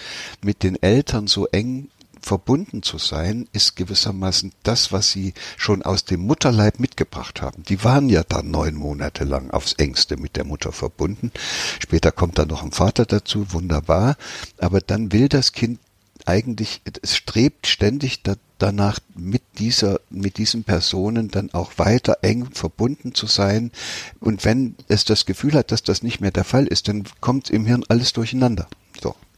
[0.43, 1.89] mit den Eltern so eng
[2.25, 7.63] verbunden zu sein, ist gewissermaßen das, was sie schon aus dem Mutterleib mitgebracht haben.
[7.63, 11.31] Die waren ja dann neun Monate lang aufs engste mit der Mutter verbunden.
[11.79, 14.17] Später kommt dann noch ein Vater dazu, wunderbar.
[14.57, 15.79] Aber dann will das Kind
[16.25, 22.49] eigentlich, es strebt ständig da, danach mit dieser, mit diesen Personen dann auch weiter eng
[22.51, 23.71] verbunden zu sein.
[24.19, 27.51] Und wenn es das Gefühl hat, dass das nicht mehr der Fall ist, dann kommt
[27.51, 28.67] im Hirn alles durcheinander.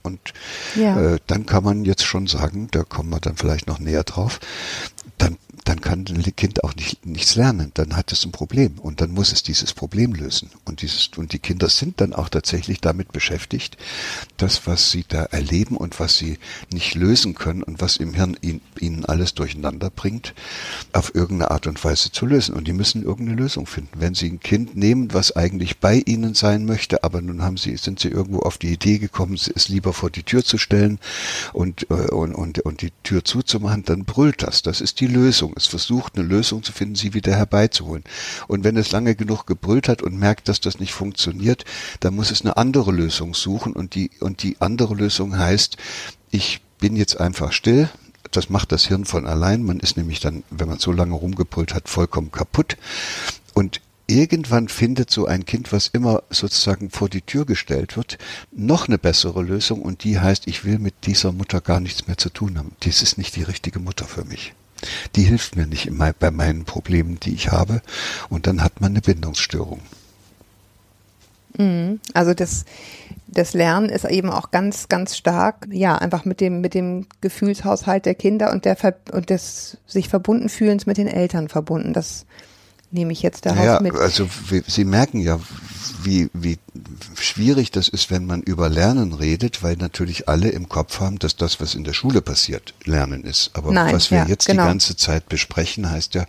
[0.08, 0.34] Und
[0.76, 1.14] ja.
[1.14, 4.40] äh, dann kann man jetzt schon sagen, da kommen wir dann vielleicht noch näher drauf,
[5.68, 7.72] dann kann ein Kind auch nicht, nichts lernen.
[7.74, 10.50] Dann hat es ein Problem und dann muss es dieses Problem lösen.
[10.64, 13.76] Und dieses, und die Kinder sind dann auch tatsächlich damit beschäftigt,
[14.38, 16.40] das, was sie da erleben und was sie
[16.72, 20.34] nicht lösen können und was im Hirn ihn, ihnen alles durcheinander bringt,
[20.94, 22.56] auf irgendeine Art und Weise zu lösen.
[22.56, 24.00] Und die müssen irgendeine Lösung finden.
[24.00, 27.76] Wenn sie ein Kind nehmen, was eigentlich bei ihnen sein möchte, aber nun haben sie,
[27.76, 31.00] sind sie irgendwo auf die Idee gekommen, es lieber vor die Tür zu stellen
[31.52, 34.62] und, äh, und, und, und die Tür zuzumachen, dann brüllt das.
[34.62, 35.57] Das ist die Lösung.
[35.58, 38.04] Es versucht, eine Lösung zu finden, sie wieder herbeizuholen.
[38.48, 41.66] Und wenn es lange genug gebrüllt hat und merkt, dass das nicht funktioniert,
[42.00, 43.74] dann muss es eine andere Lösung suchen.
[43.74, 45.78] Und die, und die andere Lösung heißt,
[46.32, 47.90] ich bin jetzt einfach still,
[48.32, 49.64] das macht das Hirn von allein.
[49.64, 52.78] Man ist nämlich dann, wenn man so lange rumgebrüllt hat, vollkommen kaputt.
[53.54, 58.18] Und irgendwann findet so ein Kind, was immer sozusagen vor die Tür gestellt wird,
[58.52, 62.18] noch eine bessere Lösung und die heißt, ich will mit dieser Mutter gar nichts mehr
[62.18, 62.72] zu tun haben.
[62.84, 64.54] Dies ist nicht die richtige Mutter für mich
[65.16, 67.82] die hilft mir nicht immer bei meinen Problemen, die ich habe.
[68.30, 69.82] Und dann hat man eine Bindungsstörung.
[71.58, 72.00] Mhm.
[72.14, 72.66] Also das
[73.28, 78.06] das Lernen ist eben auch ganz, ganz stark, ja, einfach mit dem, mit dem Gefühlshaushalt
[78.06, 78.78] der Kinder und der
[79.12, 81.94] und des sich verbunden fühlens mit den Eltern verbunden.
[81.94, 82.26] Das
[82.92, 83.94] nehme ich jetzt daraus ja, mit.
[83.94, 84.28] Also
[84.68, 85.40] Sie merken ja,
[86.04, 86.58] wie, wie
[87.16, 91.36] schwierig das ist, wenn man über Lernen redet, weil natürlich alle im Kopf haben, dass
[91.36, 93.52] das, was in der Schule passiert, Lernen ist.
[93.54, 94.64] Aber Nein, was wir ja, jetzt genau.
[94.64, 96.26] die ganze Zeit besprechen, heißt ja,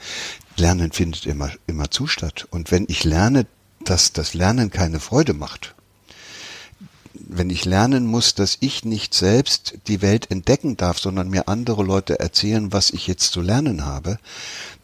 [0.56, 2.46] Lernen findet immer, immer zu statt.
[2.50, 3.46] Und wenn ich lerne,
[3.84, 5.74] dass das Lernen keine Freude macht,
[7.14, 11.82] wenn ich lernen muss, dass ich nicht selbst die Welt entdecken darf, sondern mir andere
[11.82, 14.18] Leute erzählen, was ich jetzt zu lernen habe,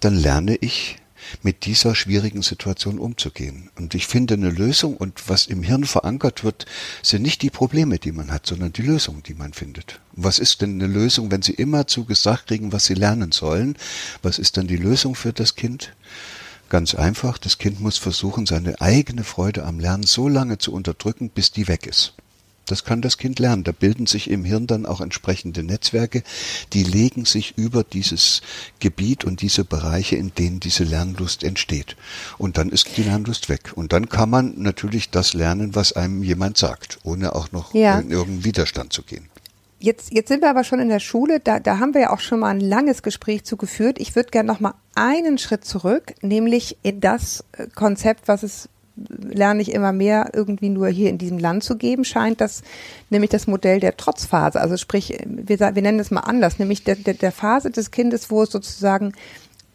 [0.01, 0.99] dann lerne ich
[1.43, 3.71] mit dieser schwierigen Situation umzugehen.
[3.77, 6.67] Und ich finde eine Lösung und was im Hirn verankert wird,
[7.03, 10.01] sind nicht die Probleme, die man hat, sondern die Lösungen, die man findet.
[10.13, 13.77] Was ist denn eine Lösung, wenn Sie immer zu gesagt kriegen, was Sie lernen sollen?
[14.23, 15.95] Was ist dann die Lösung für das Kind?
[16.69, 21.29] Ganz einfach, das Kind muss versuchen, seine eigene Freude am Lernen so lange zu unterdrücken,
[21.29, 22.15] bis die weg ist.
[22.67, 23.65] Das kann das Kind lernen.
[23.65, 26.23] Da bilden sich im Hirn dann auch entsprechende Netzwerke,
[26.73, 28.41] die legen sich über dieses
[28.81, 31.97] Gebiet und diese Bereiche, in denen diese Lernlust entsteht.
[32.39, 33.73] Und dann ist die Lernlust weg.
[33.75, 37.99] Und dann kann man natürlich das lernen, was einem jemand sagt, ohne auch noch Ja.
[37.99, 39.29] in irgendeinen Widerstand zu gehen.
[39.81, 42.21] Jetzt, jetzt sind wir aber schon in der Schule, da, da haben wir ja auch
[42.21, 43.99] schon mal ein langes Gespräch zu geführt.
[44.01, 48.71] Ich würde gerne noch mal einen Schritt zurück, nämlich in das äh, Konzept, was es
[48.97, 52.63] lerne ich immer mehr irgendwie nur hier in diesem Land zu geben scheint, das
[53.11, 56.97] nämlich das Modell der Trotzphase, also sprich, wir, wir nennen es mal anders, nämlich der,
[56.97, 59.13] der, der Phase des Kindes, wo es sozusagen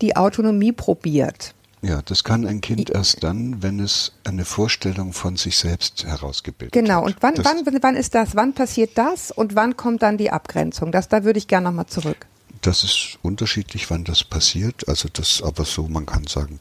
[0.01, 1.53] die Autonomie probiert.
[1.81, 6.73] Ja, das kann ein Kind erst dann, wenn es eine Vorstellung von sich selbst herausgebildet
[6.73, 7.05] Genau, hat.
[7.05, 8.35] und wann, das, wann, wann ist das?
[8.35, 10.91] Wann passiert das und wann kommt dann die Abgrenzung?
[10.91, 12.27] Das, da würde ich gerne nochmal zurück.
[12.61, 14.89] Das ist unterschiedlich, wann das passiert.
[14.89, 16.59] Also das aber so, man kann sagen,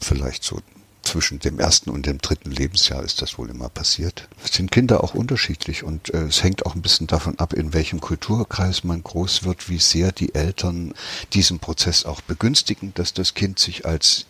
[0.00, 0.60] vielleicht so
[1.06, 4.28] zwischen dem ersten und dem dritten Lebensjahr ist das wohl immer passiert.
[4.44, 7.72] Es sind Kinder auch unterschiedlich und äh, es hängt auch ein bisschen davon ab, in
[7.72, 10.94] welchem Kulturkreis man groß wird, wie sehr die Eltern
[11.32, 14.26] diesen Prozess auch begünstigen, dass das Kind sich als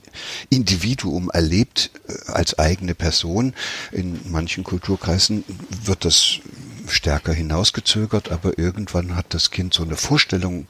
[0.51, 3.55] Individuum erlebt, äh, als eigene Person.
[3.93, 5.45] In manchen Kulturkreisen
[5.85, 6.41] wird das
[6.89, 10.67] stärker hinausgezögert, aber irgendwann hat das Kind so eine Vorstellung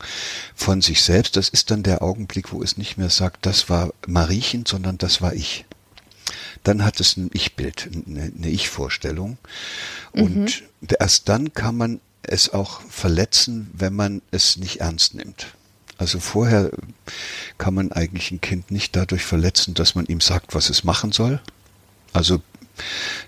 [0.55, 1.37] von sich selbst.
[1.37, 5.21] Das ist dann der Augenblick, wo es nicht mehr sagt, das war Mariechen, sondern das
[5.21, 5.67] war ich.
[6.67, 9.39] Dann hat es ein Ich-Bild, eine, eine Ich-Vorstellung.
[10.11, 10.65] Und
[10.99, 15.47] erst dann kann man es auch verletzen, wenn man es nicht ernst nimmt.
[15.97, 16.73] Also vorher
[17.57, 21.13] kann man eigentlich ein Kind nicht dadurch verletzen, dass man ihm sagt, was es machen
[21.13, 21.41] soll.
[22.13, 22.43] Also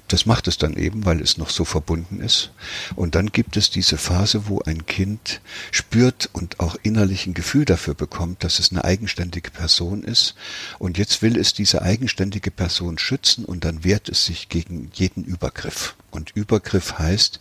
[0.09, 2.51] das macht es dann eben, weil es noch so verbunden ist.
[2.97, 7.65] Und dann gibt es diese Phase, wo ein Kind spürt und auch innerlich ein Gefühl
[7.65, 10.35] dafür bekommt, dass es eine eigenständige Person ist.
[10.79, 15.25] Und jetzt will es diese eigenständige Person schützen und dann wehrt es sich gegen jeden
[15.25, 15.95] Übergriff.
[16.11, 17.39] Und Übergriff heißt,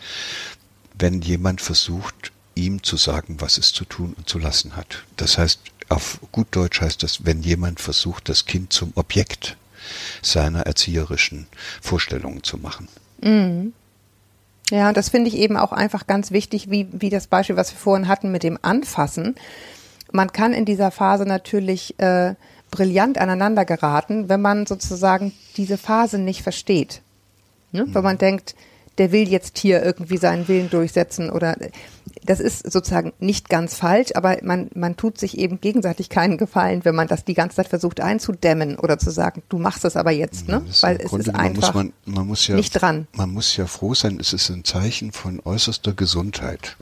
[1.00, 5.04] wenn jemand versucht, ihm zu sagen, was es zu tun und zu lassen hat.
[5.16, 9.56] Das heißt, auf gut Deutsch heißt das, wenn jemand versucht, das Kind zum Objekt
[10.22, 11.48] seiner erzieherischen
[11.82, 12.88] Vorstellungen zu machen.
[14.70, 17.72] Ja, und das finde ich eben auch einfach ganz wichtig, wie, wie das Beispiel, was
[17.72, 19.36] wir vorhin hatten mit dem Anfassen.
[20.12, 22.36] Man kann in dieser Phase natürlich äh,
[22.70, 27.02] brillant aneinander geraten, wenn man sozusagen diese Phase nicht versteht.
[27.72, 27.86] Ne?
[27.88, 28.56] Wenn man denkt,
[28.98, 31.56] der will jetzt hier irgendwie seinen Willen durchsetzen oder
[32.24, 36.84] das ist sozusagen nicht ganz falsch, aber man, man tut sich eben gegenseitig keinen Gefallen,
[36.84, 40.12] wenn man das die ganze Zeit versucht einzudämmen oder zu sagen, du machst es aber
[40.12, 40.62] jetzt, ne?
[40.66, 43.08] Das ist Weil es Grunde ist einfach muss man, man muss ja, nicht dran.
[43.14, 46.76] Man muss ja froh sein, es ist ein Zeichen von äußerster Gesundheit,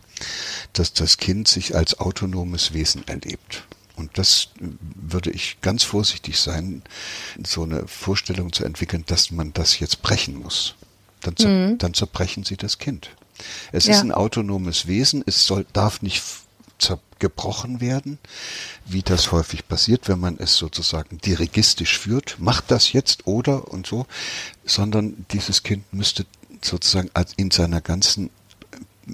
[0.74, 3.66] dass das Kind sich als autonomes Wesen erlebt.
[3.96, 6.84] Und das äh, würde ich ganz vorsichtig sein,
[7.46, 10.76] so eine Vorstellung zu entwickeln, dass man das jetzt brechen muss.
[11.26, 13.10] Dann, zer dann zerbrechen sie das Kind.
[13.72, 13.92] Es Mhm.
[13.92, 13.98] Ja.
[13.98, 16.24] ist ein autonomes Wesen, es soll, darf nicht
[17.20, 18.20] gebrochen werden,
[18.86, 23.88] wie das häufig passiert, wenn man es sozusagen dirigistisch führt, macht das jetzt oder und
[23.88, 24.06] so,
[24.66, 26.26] sondern dieses Kind müsste
[26.62, 28.30] sozusagen in seiner ganzen,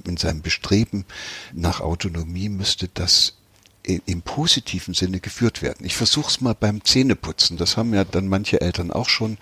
[0.06, 1.06] in seinem Bestreben
[1.54, 3.36] nach Autonomie müsste das
[4.06, 5.86] im positiven Sinne geführt werden.
[5.86, 7.58] Ich versuche es mal beim Zähneputzen.
[7.58, 9.38] Das haben ja dann manche Eltern auch schon,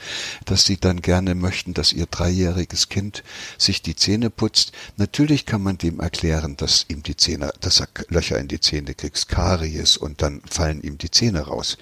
[0.46, 3.24] dass sie dann gerne möchten, dass ihr dreijähriges Kind
[3.58, 4.72] sich die Zähne putzt.
[4.98, 8.94] Natürlich kann man dem erklären, dass ihm die Zähne, dass er Löcher in die Zähne
[8.94, 11.78] kriegt, Karies und dann fallen ihm die Zähne raus.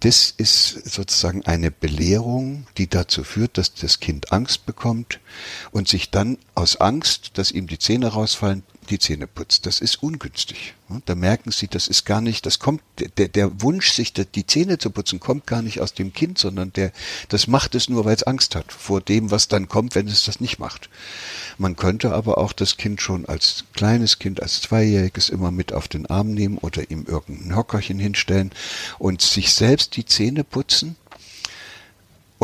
[0.00, 5.20] Das ist sozusagen eine Belehrung, die dazu führt, dass das Kind Angst bekommt
[5.70, 9.66] und sich dann aus Angst, dass ihm die Zähne rausfallen, die Zähne putzt.
[9.66, 10.74] Das ist ungünstig.
[11.06, 12.82] Da merken Sie, das ist gar nicht, das kommt,
[13.16, 16.72] der, der Wunsch, sich die Zähne zu putzen, kommt gar nicht aus dem Kind, sondern
[16.74, 16.92] der,
[17.28, 20.24] das macht es nur, weil es Angst hat vor dem, was dann kommt, wenn es
[20.24, 20.90] das nicht macht.
[21.56, 25.88] Man könnte aber auch das Kind schon als kleines Kind, als Zweijähriges immer mit auf
[25.88, 28.50] den Arm nehmen oder ihm irgendein Hockerchen hinstellen
[28.98, 30.96] und sich selbst die Zähne putzen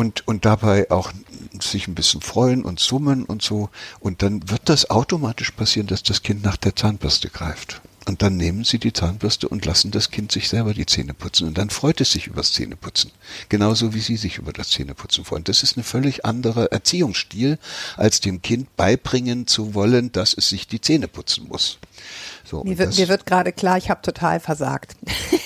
[0.00, 1.12] und, und dabei auch
[1.60, 3.68] sich ein bisschen freuen und summen und so.
[4.00, 7.82] Und dann wird das automatisch passieren, dass das Kind nach der Zahnbürste greift.
[8.06, 11.48] Und dann nehmen sie die Zahnbürste und lassen das Kind sich selber die Zähne putzen.
[11.48, 13.10] Und dann freut es sich über das Zähneputzen.
[13.50, 15.44] Genauso wie sie sich über das Zähneputzen freuen.
[15.44, 17.58] Das ist ein völlig anderer Erziehungsstil,
[17.98, 21.78] als dem Kind beibringen zu wollen, dass es sich die Zähne putzen muss.
[22.50, 24.96] So, mir, wird, mir wird gerade klar, ich habe total versagt.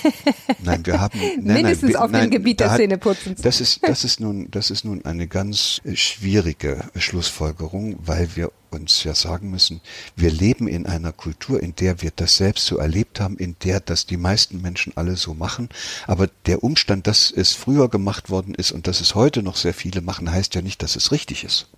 [0.63, 3.43] Nein, wir haben nein, mindestens nein, auf nein, dem Gebiet des Zähneputzens.
[3.43, 9.05] Das ist das ist nun das ist nun eine ganz schwierige Schlussfolgerung, weil wir uns
[9.05, 9.83] ja sagen müssen,
[10.17, 13.81] wir leben in einer Kultur, in der wir das selbst so erlebt haben, in der
[13.81, 15.69] das die meisten Menschen alle so machen.
[16.07, 19.75] Aber der Umstand, dass es früher gemacht worden ist und dass es heute noch sehr
[19.75, 21.69] viele machen, heißt ja nicht, dass es richtig ist.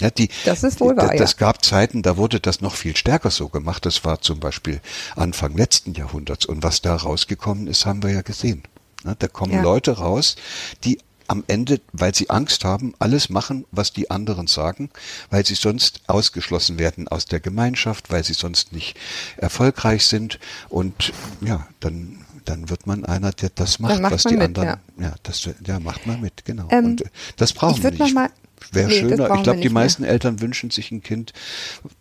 [0.00, 1.14] Ja, die, das ist wohl wahr.
[1.16, 1.38] Das ja.
[1.38, 3.84] gab Zeiten, da wurde das noch viel stärker so gemacht.
[3.86, 4.80] Das war zum Beispiel
[5.16, 6.46] Anfang letzten Jahrhunderts.
[6.46, 8.62] Und was da rausgekommen ist, haben wir ja gesehen.
[9.18, 9.62] Da kommen ja.
[9.62, 10.36] Leute raus,
[10.84, 14.90] die am Ende, weil sie Angst haben, alles machen, was die anderen sagen,
[15.30, 18.96] weil sie sonst ausgeschlossen werden aus der Gemeinschaft, weil sie sonst nicht
[19.36, 20.38] erfolgreich sind.
[20.70, 24.80] Und ja, dann dann wird man einer, der das macht, macht was die mit, anderen.
[24.98, 25.08] Ja.
[25.08, 26.66] ja, das ja, macht man mit, genau.
[26.70, 27.04] Ähm, und
[27.36, 28.14] das brauchen wir nicht.
[28.14, 28.30] Mal,
[28.72, 29.34] Wäre nee, schöner.
[29.34, 30.10] Ich glaube, die meisten mehr.
[30.10, 31.32] Eltern wünschen sich ein Kind,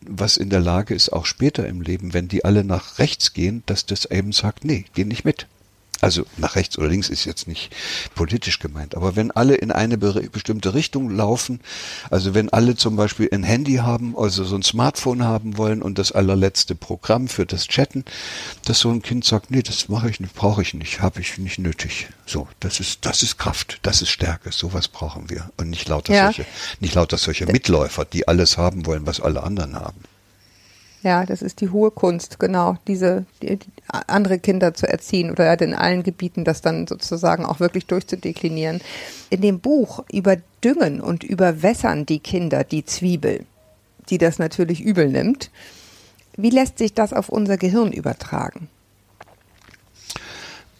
[0.01, 3.63] was in der Lage ist, auch später im Leben, wenn die alle nach rechts gehen,
[3.65, 5.47] dass das eben sagt, nee, geh nicht mit.
[6.01, 7.75] Also nach rechts oder links ist jetzt nicht
[8.15, 11.59] politisch gemeint, aber wenn alle in eine bestimmte Richtung laufen,
[12.09, 15.97] also wenn alle zum Beispiel ein Handy haben, also so ein Smartphone haben wollen und
[15.97, 18.05] das allerletzte Programm für das Chatten,
[18.65, 21.37] dass so ein Kind sagt, nee, das mache ich nicht, brauche ich nicht, habe ich
[21.37, 22.07] nicht nötig.
[22.25, 26.13] So, das ist das ist Kraft, das ist Stärke, sowas brauchen wir und nicht lauter
[26.13, 26.25] ja.
[26.25, 26.45] solche,
[26.79, 29.99] nicht lauter solche Mitläufer, die alles haben wollen, was alle anderen haben.
[31.07, 33.71] Ja, das ist die hohe Kunst, genau, diese die, die
[34.07, 38.81] andere Kinder zu erziehen oder in allen Gebieten das dann sozusagen auch wirklich durchzudeklinieren.
[39.29, 43.45] In dem Buch über Düngen und überwässern die Kinder die Zwiebel,
[44.09, 45.49] die das natürlich übel nimmt.
[46.35, 48.67] Wie lässt sich das auf unser Gehirn übertragen?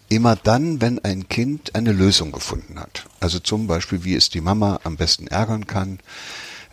[0.10, 3.06] Immer dann, wenn ein Kind eine Lösung gefunden hat.
[3.22, 6.00] Also zum Beispiel, wie es die Mama am besten ärgern kann,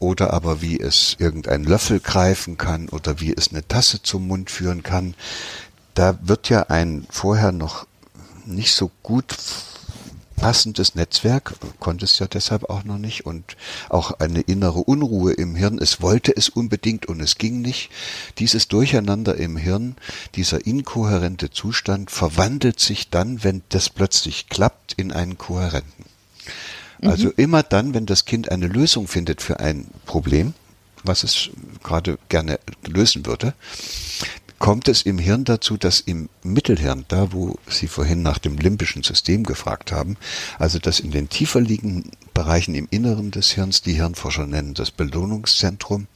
[0.04, 4.50] oder aber wie es irgendeinen Löffel greifen kann oder wie es eine Tasse zum Mund
[4.50, 5.14] führen kann.
[5.94, 7.86] Da wird ja ein vorher noch
[8.44, 9.36] nicht so gut
[10.36, 13.56] passendes Netzwerk, konnte es ja deshalb auch noch nicht und
[13.88, 15.78] auch eine innere Unruhe im Hirn.
[15.78, 17.90] Es wollte es unbedingt und es ging nicht.
[18.38, 19.96] Dieses Durcheinander im Hirn,
[20.34, 26.04] dieser inkohärente Zustand verwandelt sich dann, wenn das plötzlich klappt, in einen kohärenten.
[27.04, 27.34] Also mhm.
[27.36, 30.54] immer dann, wenn das Kind eine Lösung findet für ein Problem,
[31.02, 31.50] was es
[31.82, 33.54] gerade gerne lösen würde,
[34.58, 39.02] kommt es im Hirn dazu, dass im Mittelhirn, da wo Sie vorhin nach dem limbischen
[39.02, 40.16] System gefragt haben,
[40.58, 44.90] also dass in den tiefer liegenden Bereichen im Inneren des Hirns, die Hirnforscher nennen das
[44.90, 46.06] Belohnungszentrum,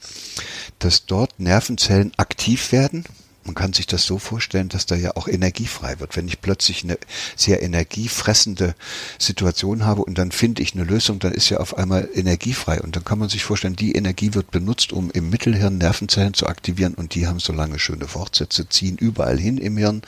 [0.79, 3.03] dass dort Nervenzellen aktiv werden
[3.49, 6.15] man kann sich das so vorstellen, dass da ja auch Energie frei wird.
[6.15, 6.99] Wenn ich plötzlich eine
[7.35, 8.75] sehr energiefressende
[9.17, 12.79] Situation habe und dann finde ich eine Lösung, dann ist ja auf einmal Energie frei.
[12.79, 16.45] Und dann kann man sich vorstellen, die Energie wird benutzt, um im Mittelhirn Nervenzellen zu
[16.45, 20.03] aktivieren und die haben so lange schöne Fortsätze, ziehen überall hin im Hirn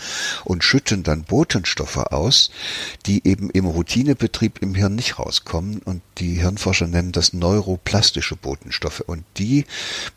[0.46, 2.52] und schütten dann Botenstoffe aus,
[3.08, 5.80] die eben im Routinebetrieb im Hirn nicht rauskommen.
[5.80, 9.00] Und die Hirnforscher nennen das neuroplastische Botenstoffe.
[9.00, 9.66] Und die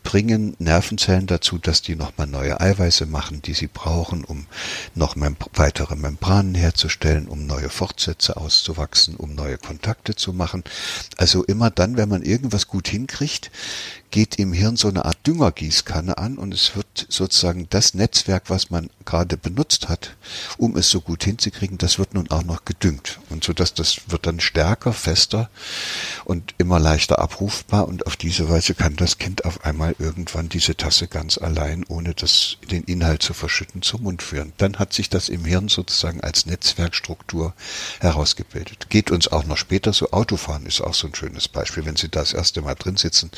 [0.03, 4.45] bringen Nervenzellen dazu, dass die nochmal neue Eiweiße machen, die sie brauchen, um
[4.93, 10.65] noch mem weitere Membranen herzustellen, um neue Fortsätze auszuwachsen, um neue Kontakte zu machen.
[11.15, 13.51] Also immer dann, wenn man irgendwas gut hinkriegt,
[14.15, 18.69] geht im Hirn so eine Art Düngergießkanne an und es wird sozusagen das Netzwerk, was
[18.69, 20.15] man gerade benutzt hat,
[20.57, 23.19] um es so gut hinzukriegen, das wird nun auch noch gedüngt.
[23.29, 25.49] Und so dass das wird dann stärker, fester
[26.23, 30.77] und immer leichter abrufbar und auf diese Weise kann das Kind auf einmal irgendwann diese
[30.77, 34.53] Tasse ganz allein, ohne das, den Inhalt zu verschütten, zum Mund führen.
[34.55, 37.53] Dann hat sich das im Hirn sozusagen als Netzwerkstruktur
[37.99, 38.89] herausgebildet.
[38.89, 40.11] Geht uns auch noch später so.
[40.11, 41.85] Autofahren ist auch so ein schönes Beispiel.
[41.85, 43.29] Wenn Sie da das erste Mal drin sitzen,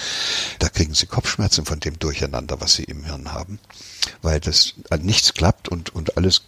[0.67, 3.58] da kriegen sie Kopfschmerzen von dem Durcheinander, was sie im Hirn haben,
[4.21, 6.41] weil das an nichts klappt und, und alles,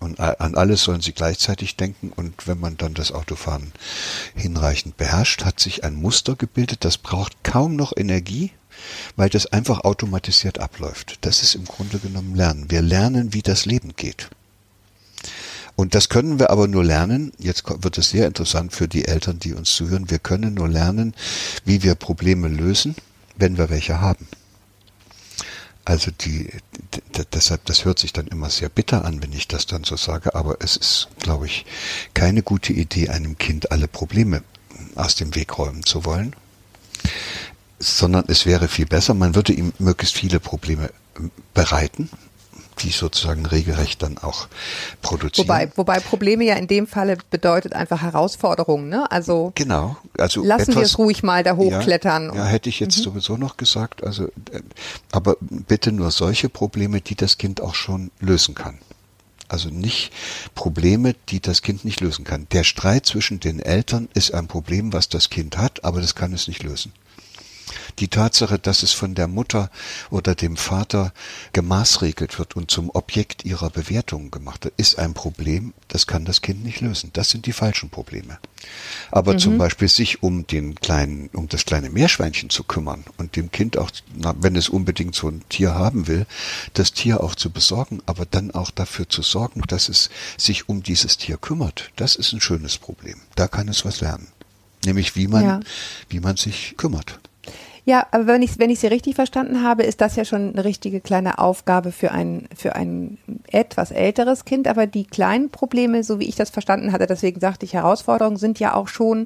[0.00, 3.72] und an alles sollen sie gleichzeitig denken und wenn man dann das Autofahren
[4.34, 8.52] hinreichend beherrscht, hat sich ein Muster gebildet, das braucht kaum noch Energie,
[9.16, 11.18] weil das einfach automatisiert abläuft.
[11.20, 12.70] Das ist im Grunde genommen Lernen.
[12.70, 14.30] Wir lernen, wie das Leben geht.
[15.76, 19.38] Und das können wir aber nur lernen, jetzt wird es sehr interessant für die Eltern,
[19.38, 21.14] die uns zuhören, wir können nur lernen,
[21.66, 22.96] wie wir Probleme lösen,
[23.38, 24.26] wenn wir welche haben.
[25.84, 26.50] Also die,
[27.32, 30.34] deshalb, das hört sich dann immer sehr bitter an, wenn ich das dann so sage,
[30.34, 31.64] aber es ist, glaube ich,
[32.12, 34.42] keine gute Idee, einem Kind alle Probleme
[34.96, 36.36] aus dem Weg räumen zu wollen,
[37.78, 40.90] sondern es wäre viel besser, man würde ihm möglichst viele Probleme
[41.54, 42.10] bereiten,
[42.82, 44.48] die sozusagen regelrecht dann auch
[45.02, 45.48] produzieren.
[45.48, 49.10] Wobei, wobei Probleme ja in dem Falle bedeutet einfach Herausforderungen, ne?
[49.10, 52.28] Also genau, also lassen wir es ruhig mal da hochklettern.
[52.28, 53.02] Ja, ja hätte ich jetzt mhm.
[53.02, 54.04] sowieso noch gesagt.
[54.04, 54.60] Also, äh,
[55.12, 58.78] aber bitte nur solche Probleme, die das Kind auch schon lösen kann.
[59.48, 60.12] Also nicht
[60.54, 62.46] Probleme, die das Kind nicht lösen kann.
[62.52, 66.34] Der Streit zwischen den Eltern ist ein Problem, was das Kind hat, aber das kann
[66.34, 66.92] es nicht lösen.
[67.98, 69.70] Die Tatsache, dass es von der Mutter
[70.10, 71.12] oder dem Vater
[71.52, 76.40] gemaßregelt wird und zum Objekt ihrer Bewertung gemacht wird, ist ein Problem, das kann das
[76.40, 77.10] Kind nicht lösen.
[77.12, 78.38] Das sind die falschen Probleme.
[79.10, 79.38] Aber mhm.
[79.38, 83.76] zum Beispiel sich um den kleinen, um das kleine Meerschweinchen zu kümmern und dem Kind
[83.76, 86.26] auch, wenn es unbedingt so ein Tier haben will,
[86.74, 90.82] das Tier auch zu besorgen, aber dann auch dafür zu sorgen, dass es sich um
[90.82, 93.20] dieses Tier kümmert, das ist ein schönes Problem.
[93.34, 94.28] Da kann es was lernen.
[94.84, 95.60] Nämlich wie man, ja.
[96.08, 97.18] wie man sich kümmert.
[97.88, 100.62] Ja, aber wenn ich, wenn ich Sie richtig verstanden habe, ist das ja schon eine
[100.62, 103.16] richtige kleine Aufgabe für ein, für ein
[103.50, 104.68] etwas älteres Kind.
[104.68, 108.60] Aber die kleinen Probleme, so wie ich das verstanden hatte, deswegen sagte ich Herausforderungen, sind
[108.60, 109.24] ja auch schon,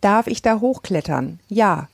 [0.00, 1.38] darf ich da hochklettern?
[1.48, 1.88] Ja.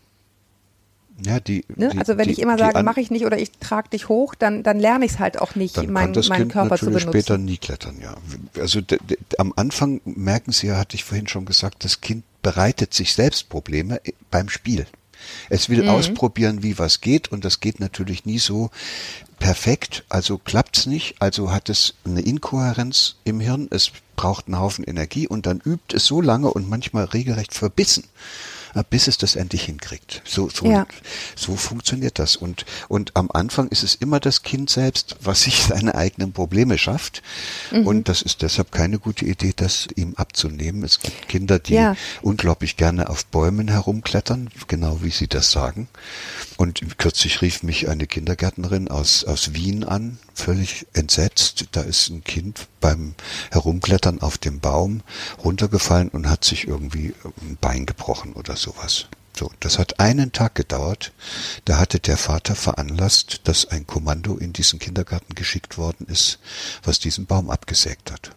[1.23, 1.91] Ja, die, ne?
[1.91, 4.35] die Also wenn die, ich immer sage, mache ich nicht oder ich trage dich hoch,
[4.35, 7.11] dann, dann lerne ich es halt auch nicht, dann mein, meinen kind Körper zu benutzen.
[7.11, 8.15] später nie klettern, ja.
[8.59, 8.81] Also
[9.37, 13.51] am Anfang merken Sie ja, hatte ich vorhin schon gesagt, das Kind bereitet sich selbst
[13.51, 14.87] Probleme beim Spiel.
[15.49, 15.89] Es will mhm.
[15.91, 18.71] ausprobieren, wie was geht und das geht natürlich nie so
[19.39, 24.85] perfekt, also klappt's nicht, also hat es eine Inkohärenz im Hirn, es braucht einen Haufen
[24.85, 28.05] Energie und dann übt es so lange und manchmal regelrecht verbissen
[28.89, 30.23] bis es das endlich hinkriegt.
[30.25, 30.87] So, so, ja.
[31.37, 32.37] so funktioniert das.
[32.37, 36.79] Und, und am Anfang ist es immer das Kind selbst, was sich seine eigenen Probleme
[36.79, 37.23] schafft.
[37.71, 37.87] Mhm.
[37.87, 40.83] Und das ist deshalb keine gute Idee, das ihm abzunehmen.
[40.85, 41.97] Es gibt Kinder, die ja.
[42.23, 45.89] unglaublich gerne auf Bäumen herumklettern, genau wie Sie das sagen.
[46.57, 51.67] Und kürzlich rief mich eine Kindergärtnerin aus, aus Wien an, völlig entsetzt.
[51.73, 53.15] Da ist ein Kind beim
[53.51, 55.03] Herumklettern auf dem Baum
[55.43, 59.07] runtergefallen und hat sich irgendwie ein Bein gebrochen oder sowas.
[59.37, 61.13] So, das hat einen Tag gedauert.
[61.65, 66.41] Da hatte der Vater veranlasst, dass ein Kommando in diesen Kindergarten geschickt worden ist,
[66.83, 68.33] was diesen Baum abgesägt hat.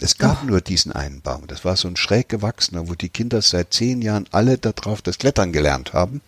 [0.00, 0.44] Es gab Ach.
[0.44, 1.46] nur diesen einen Baum.
[1.46, 5.18] Das war so ein schräg gewachsener, wo die Kinder seit zehn Jahren alle darauf das
[5.18, 6.20] Klettern gelernt haben.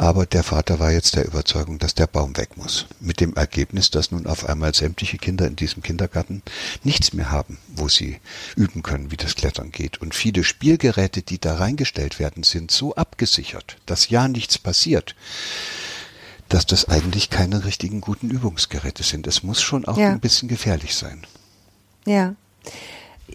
[0.00, 2.86] Aber der Vater war jetzt der Überzeugung, dass der Baum weg muss.
[3.00, 6.42] Mit dem Ergebnis, dass nun auf einmal sämtliche Kinder in diesem Kindergarten
[6.84, 8.20] nichts mehr haben, wo sie
[8.54, 10.00] üben können, wie das Klettern geht.
[10.00, 15.14] Und viele Spielgeräte, die da reingestellt werden, sind so abgesichert, dass ja nichts passiert
[16.48, 19.26] dass das eigentlich keine richtigen guten Übungsgeräte sind.
[19.26, 20.08] Es muss schon auch ja.
[20.08, 21.26] ein bisschen gefährlich sein.
[22.06, 22.34] Ja.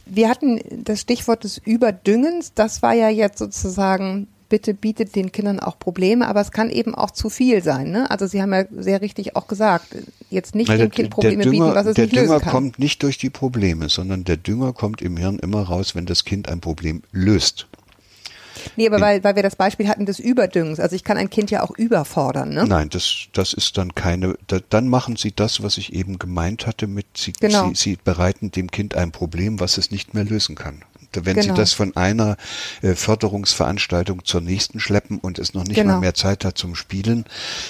[0.08, 2.54] Wir hatten das Stichwort des Überdüngens.
[2.56, 6.96] Das war ja jetzt sozusagen bitte bietet den Kindern auch Probleme, aber es kann eben
[6.96, 7.92] auch zu viel sein.
[7.92, 8.10] Ne?
[8.10, 9.96] Also Sie haben ja sehr richtig auch gesagt,
[10.30, 12.28] jetzt nicht Weil dem Kind Probleme Dünger, bieten, was es nicht lösen kann.
[12.28, 15.96] Der Dünger kommt nicht durch die Probleme, sondern der Dünger kommt im Hirn immer raus,
[15.96, 17.68] wenn das Kind ein Problem löst.
[18.76, 20.80] Nee, aber weil, weil wir das Beispiel hatten des Überdüngens.
[20.80, 22.66] Also ich kann ein Kind ja auch überfordern, ne?
[22.66, 26.68] Nein, das, das ist dann keine, da, dann machen Sie das, was ich eben gemeint
[26.68, 27.70] hatte mit, Sie, genau.
[27.70, 30.84] Sie, Sie bereiten dem Kind ein Problem, was es nicht mehr lösen kann.
[31.16, 31.54] Wenn genau.
[31.54, 32.38] Sie das von einer
[32.82, 35.94] äh, Förderungsveranstaltung zur nächsten schleppen und es noch nicht genau.
[35.94, 37.26] mal mehr Zeit hat zum Spielen,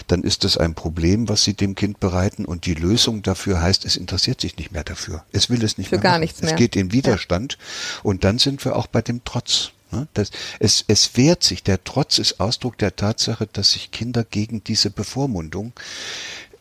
[0.08, 3.86] dann ist das ein Problem, was Sie dem Kind bereiten und die Lösung dafür heißt,
[3.86, 5.24] es interessiert sich nicht mehr dafür.
[5.32, 6.04] Es will es nicht Für mehr.
[6.04, 6.22] Gar machen.
[6.22, 6.52] nichts mehr.
[6.52, 8.00] Es geht in Widerstand ja.
[8.04, 9.72] und dann sind wir auch bei dem Trotz.
[9.92, 10.08] Ne?
[10.14, 11.64] Das, es, es wehrt sich.
[11.64, 15.74] Der Trotz ist Ausdruck der Tatsache, dass sich Kinder gegen diese Bevormundung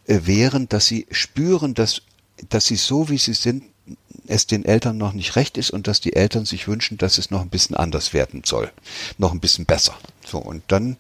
[0.06, 2.02] äh, wehren, dass sie spüren, dass,
[2.48, 3.64] dass sie so wie sie sind
[4.26, 7.30] es den Eltern noch nicht recht ist und dass die Eltern sich wünschen, dass es
[7.30, 8.70] noch ein bisschen anders werden soll,
[9.18, 9.94] noch ein bisschen besser.
[10.24, 10.96] So und dann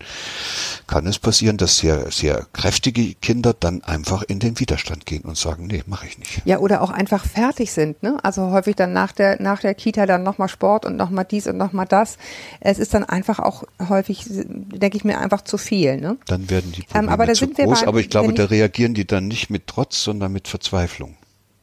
[0.86, 5.36] kann es passieren, dass sehr sehr kräftige Kinder dann einfach in den Widerstand gehen und
[5.36, 6.42] sagen, nee, mache ich nicht.
[6.44, 8.18] Ja, oder auch einfach fertig sind, ne?
[8.22, 11.56] Also häufig dann nach der nach der Kita dann nochmal Sport und nochmal dies und
[11.56, 12.18] nochmal das.
[12.60, 16.16] Es ist dann einfach auch häufig denke ich mir einfach zu viel, ne?
[16.26, 18.94] Dann werden die Probleme ähm, aber zu sind groß, bei, aber ich glaube, da reagieren
[18.94, 21.16] die dann nicht mit Trotz, sondern mit Verzweiflung.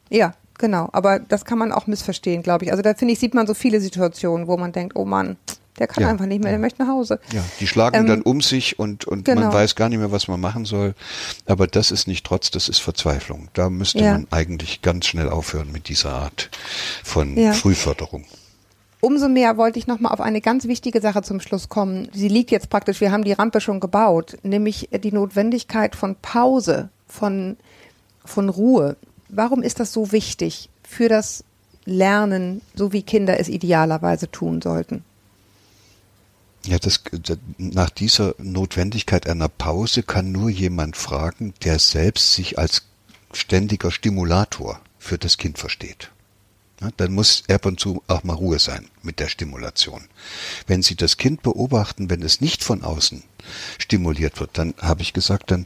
[0.10, 2.72] Ja, Genau, aber das kann man auch missverstehen, glaube ich.
[2.72, 5.38] Also da finde ich, sieht man so viele Situationen, wo man denkt, oh Mann,
[5.80, 6.10] Der kann Ja.
[6.10, 7.22] einfach nicht mehr, der möchte nach Hause.
[7.32, 9.43] Ja, die schlagen Ähm, dann um sich und, und genau.
[9.43, 10.93] man weiß gar nicht mehr, was man machen soll.
[11.45, 13.47] Aber das ist nicht Trotz, das ist Verzweiflung.
[13.53, 14.12] Da müsste Ja.
[14.12, 16.49] man eigentlich ganz schnell aufhören mit dieser Art
[17.05, 17.53] von Ja.
[17.53, 18.26] Frühförderung.
[18.99, 22.10] Umso mehr wollte ich nochmal auf eine ganz wichtige Sache zum Schluss kommen.
[22.14, 26.89] Sie liegt jetzt praktisch, wir haben die Rampe schon gebaut, nämlich die Notwendigkeit von Pause,
[27.07, 27.55] von,
[28.26, 28.97] von Ruhe.
[29.30, 31.44] Warum ist das so wichtig für das
[31.86, 35.04] Lernen, so wie Kinder es idealerweise tun sollten?
[36.66, 37.02] Ja, das,
[37.58, 42.84] nach dieser Notwendigkeit einer Pause kann nur jemand fragen, der selbst sich als
[43.32, 46.12] ständiger Stimulator für das Kind versteht.
[46.82, 50.06] Ja, dann muss ab und zu auch mal Ruhe sein mit der Stimulation.
[50.66, 53.24] Wenn Sie das Kind beobachten, wenn es nicht von außen
[53.78, 55.66] stimuliert wird, dann habe ich gesagt, dann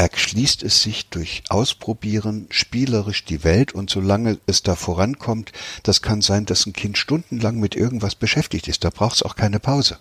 [0.00, 6.22] erschließt es sich durch Ausprobieren spielerisch die Welt und solange es da vorankommt, das kann
[6.22, 8.82] sein, dass ein Kind stundenlang mit irgendwas beschäftigt ist.
[8.84, 9.98] Da braucht es auch keine Pause.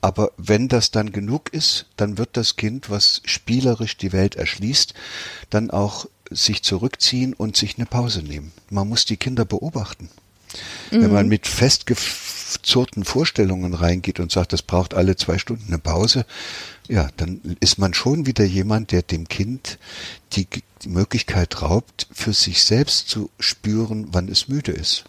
[0.00, 4.94] Aber wenn das dann genug ist, dann wird das Kind, was spielerisch die Welt erschließt,
[5.50, 8.52] dann auch sich zurückziehen und sich eine Pause nehmen.
[8.70, 10.08] Man muss die Kinder beobachten.
[10.90, 16.26] Wenn man mit festgezurrten Vorstellungen reingeht und sagt, das braucht alle zwei Stunden eine Pause,
[16.88, 19.78] ja, dann ist man schon wieder jemand, der dem Kind
[20.32, 20.46] die,
[20.82, 25.04] die Möglichkeit raubt, für sich selbst zu spüren, wann es müde ist.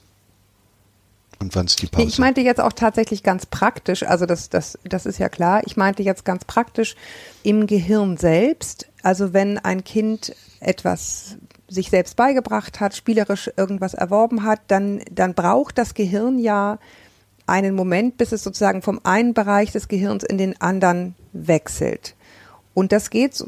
[1.39, 4.49] Und wann es die Pause Nee, ich meinte jetzt auch tatsächlich ganz praktisch, also das,
[4.49, 6.95] das, das ist ja klar, ich meinte jetzt ganz praktisch
[7.43, 11.35] im Gehirn selbst, also wenn ein Kind etwas
[11.75, 16.79] sich selbst beigebracht hat, spielerisch irgendwas erworben hat, dann, dann braucht das Gehirn ja
[17.45, 22.15] einen Moment, bis es sozusagen vom einen Bereich des Gehirns in den anderen wechselt.
[22.73, 23.41] Und das geht,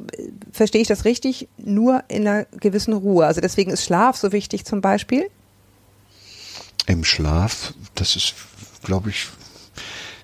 [0.52, 3.26] verstehe ich das richtig, nur in einer gewissen Ruhe.
[3.26, 5.30] Also deswegen ist Schlaf so wichtig zum Beispiel.
[6.86, 8.36] Im Schlaf, das ist,
[8.84, 9.28] glaube ich,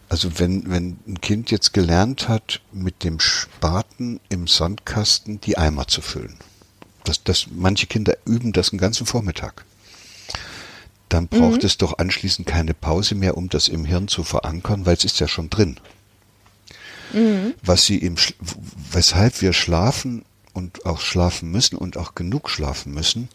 [0.07, 5.87] also wenn, wenn ein Kind jetzt gelernt hat, mit dem Spaten im Sandkasten die Eimer
[5.87, 6.37] zu füllen.
[7.03, 9.65] Das, das, manche Kinder üben das einen ganzen Vormittag.
[11.09, 14.95] Dann braucht es doch anschließend keine Pause mehr, um das im Hirn zu verankern, weil
[14.95, 15.79] es ist ja schon drin.
[17.63, 18.15] Was sie im,
[18.91, 23.29] weshalb wir schlafen und auch schlafen müssen und auch genug schlafen müssen,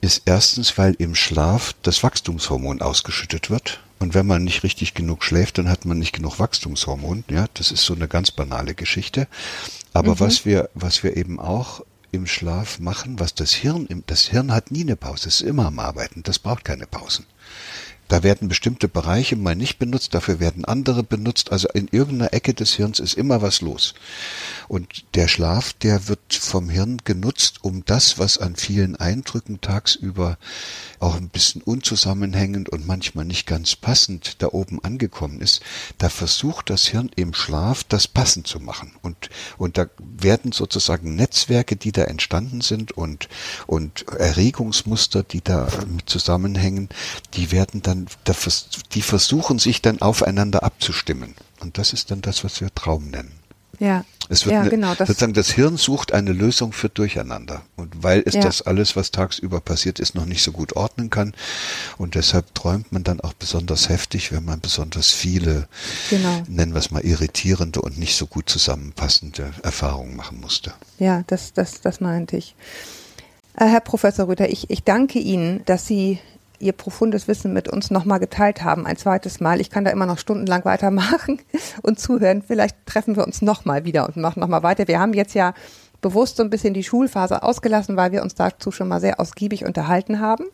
[0.00, 3.80] ist erstens, weil im Schlaf das Wachstumshormon ausgeschüttet wird.
[4.00, 7.24] Und wenn man nicht richtig genug schläft, dann hat man nicht genug Wachstumshormon.
[7.30, 9.28] Ja, das ist so eine ganz banale Geschichte.
[9.92, 11.82] Aber was wir, was wir eben auch
[12.14, 15.48] im Schlaf machen, was das Hirn, im- das Hirn hat nie eine Pause, es ist
[15.48, 17.26] immer am Arbeiten, das braucht keine Pausen.
[18.08, 21.50] Da werden bestimmte Bereiche mal nicht benutzt, dafür werden andere benutzt.
[21.52, 23.94] Also in irgendeiner Ecke des Hirns ist immer was los.
[24.68, 30.38] Und der Schlaf, der wird vom Hirn genutzt, um das, was an vielen Eindrücken tagsüber
[31.00, 35.60] auch ein bisschen unzusammenhängend und manchmal nicht ganz passend da oben angekommen ist,
[35.98, 38.92] da versucht das Hirn im Schlaf das passend zu machen.
[39.02, 43.28] Und, und da werden sozusagen Netzwerke, die da entstanden sind und,
[43.66, 46.88] und Erregungsmuster, die da mit zusammenhängen,
[47.34, 48.06] die werden dann,
[48.92, 51.34] die versuchen sich dann aufeinander abzustimmen.
[51.60, 53.32] Und das ist dann das, was wir Traum nennen.
[53.78, 54.94] Ja, Es wird ja eine, genau.
[54.94, 57.62] Das, sozusagen das Hirn sucht eine Lösung für Durcheinander.
[57.76, 58.40] Und weil es Ja.
[58.42, 61.34] das alles, was tagsüber passiert ist, noch nicht so gut ordnen kann.
[61.98, 65.68] Und deshalb träumt man dann auch besonders heftig, wenn man besonders viele,
[66.10, 66.42] Genau.
[66.48, 70.72] nennen wir es mal, irritierende und nicht so gut zusammenpassende Erfahrungen machen musste.
[70.98, 72.54] Ja, das, das, das meinte ich.
[73.56, 76.18] Äh, Herr Professor Rüther, ich, ich danke Ihnen, dass Sie
[76.58, 79.60] Ihr profundes Wissen mit uns nochmal geteilt haben, ein zweites Mal.
[79.60, 81.40] Ich kann da immer noch stundenlang weitermachen
[81.82, 82.42] und zuhören.
[82.46, 84.88] Vielleicht treffen wir uns nochmal wieder und machen nochmal weiter.
[84.88, 85.54] Wir haben jetzt ja
[86.00, 89.64] bewusst so ein bisschen die Schulphase ausgelassen, weil wir uns dazu schon mal sehr ausgiebig
[89.64, 90.44] unterhalten haben.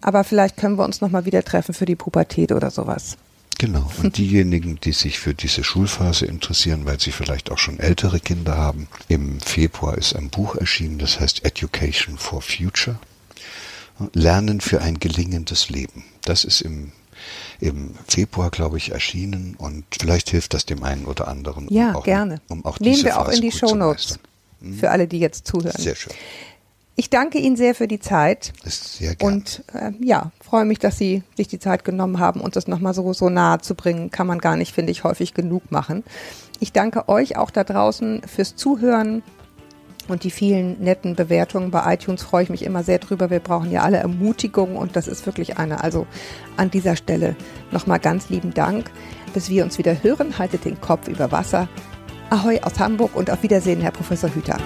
[0.00, 3.16] Aber vielleicht können wir uns nochmal wieder treffen für die Pubertät oder sowas.
[3.58, 3.90] Genau.
[4.02, 8.56] Und diejenigen, die sich für diese Schulphase interessieren, weil sie vielleicht auch schon ältere Kinder
[8.56, 12.98] haben, im Februar ist ein Buch erschienen, das heißt Education for Future.
[14.12, 16.04] Lernen für ein gelingendes Leben.
[16.24, 16.92] Das ist im,
[17.60, 21.68] im Februar, glaube ich, erschienen und vielleicht hilft das dem einen oder anderen.
[21.70, 22.40] Ja, um auch, gerne.
[22.48, 24.18] Um auch Nehmen wir auch Phase in die Shownotes
[24.60, 24.78] meistern.
[24.78, 25.80] für alle, die jetzt zuhören.
[25.80, 26.12] Sehr schön.
[26.98, 28.54] Ich danke Ihnen sehr für die Zeit.
[28.64, 29.34] Ist sehr gerne.
[29.34, 32.94] Und äh, ja, freue mich, dass Sie sich die Zeit genommen haben, uns das nochmal
[32.94, 34.10] so, so nahe zu bringen.
[34.10, 36.04] Kann man gar nicht, finde ich, häufig genug machen.
[36.58, 39.22] Ich danke euch auch da draußen fürs Zuhören
[40.08, 41.70] und die vielen netten Bewertungen.
[41.70, 43.30] Bei iTunes freue ich mich immer sehr drüber.
[43.30, 45.82] Wir brauchen ja alle Ermutigung und das ist wirklich eine.
[45.82, 46.06] Also
[46.56, 47.36] an dieser Stelle
[47.70, 48.90] nochmal ganz lieben Dank.
[49.34, 51.68] Bis wir uns wieder hören, haltet den Kopf über Wasser.
[52.30, 54.58] Ahoi aus Hamburg und auf Wiedersehen, Herr Professor Hüter.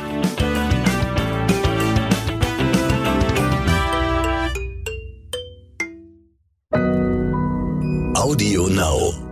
[8.14, 9.29] Audio Now.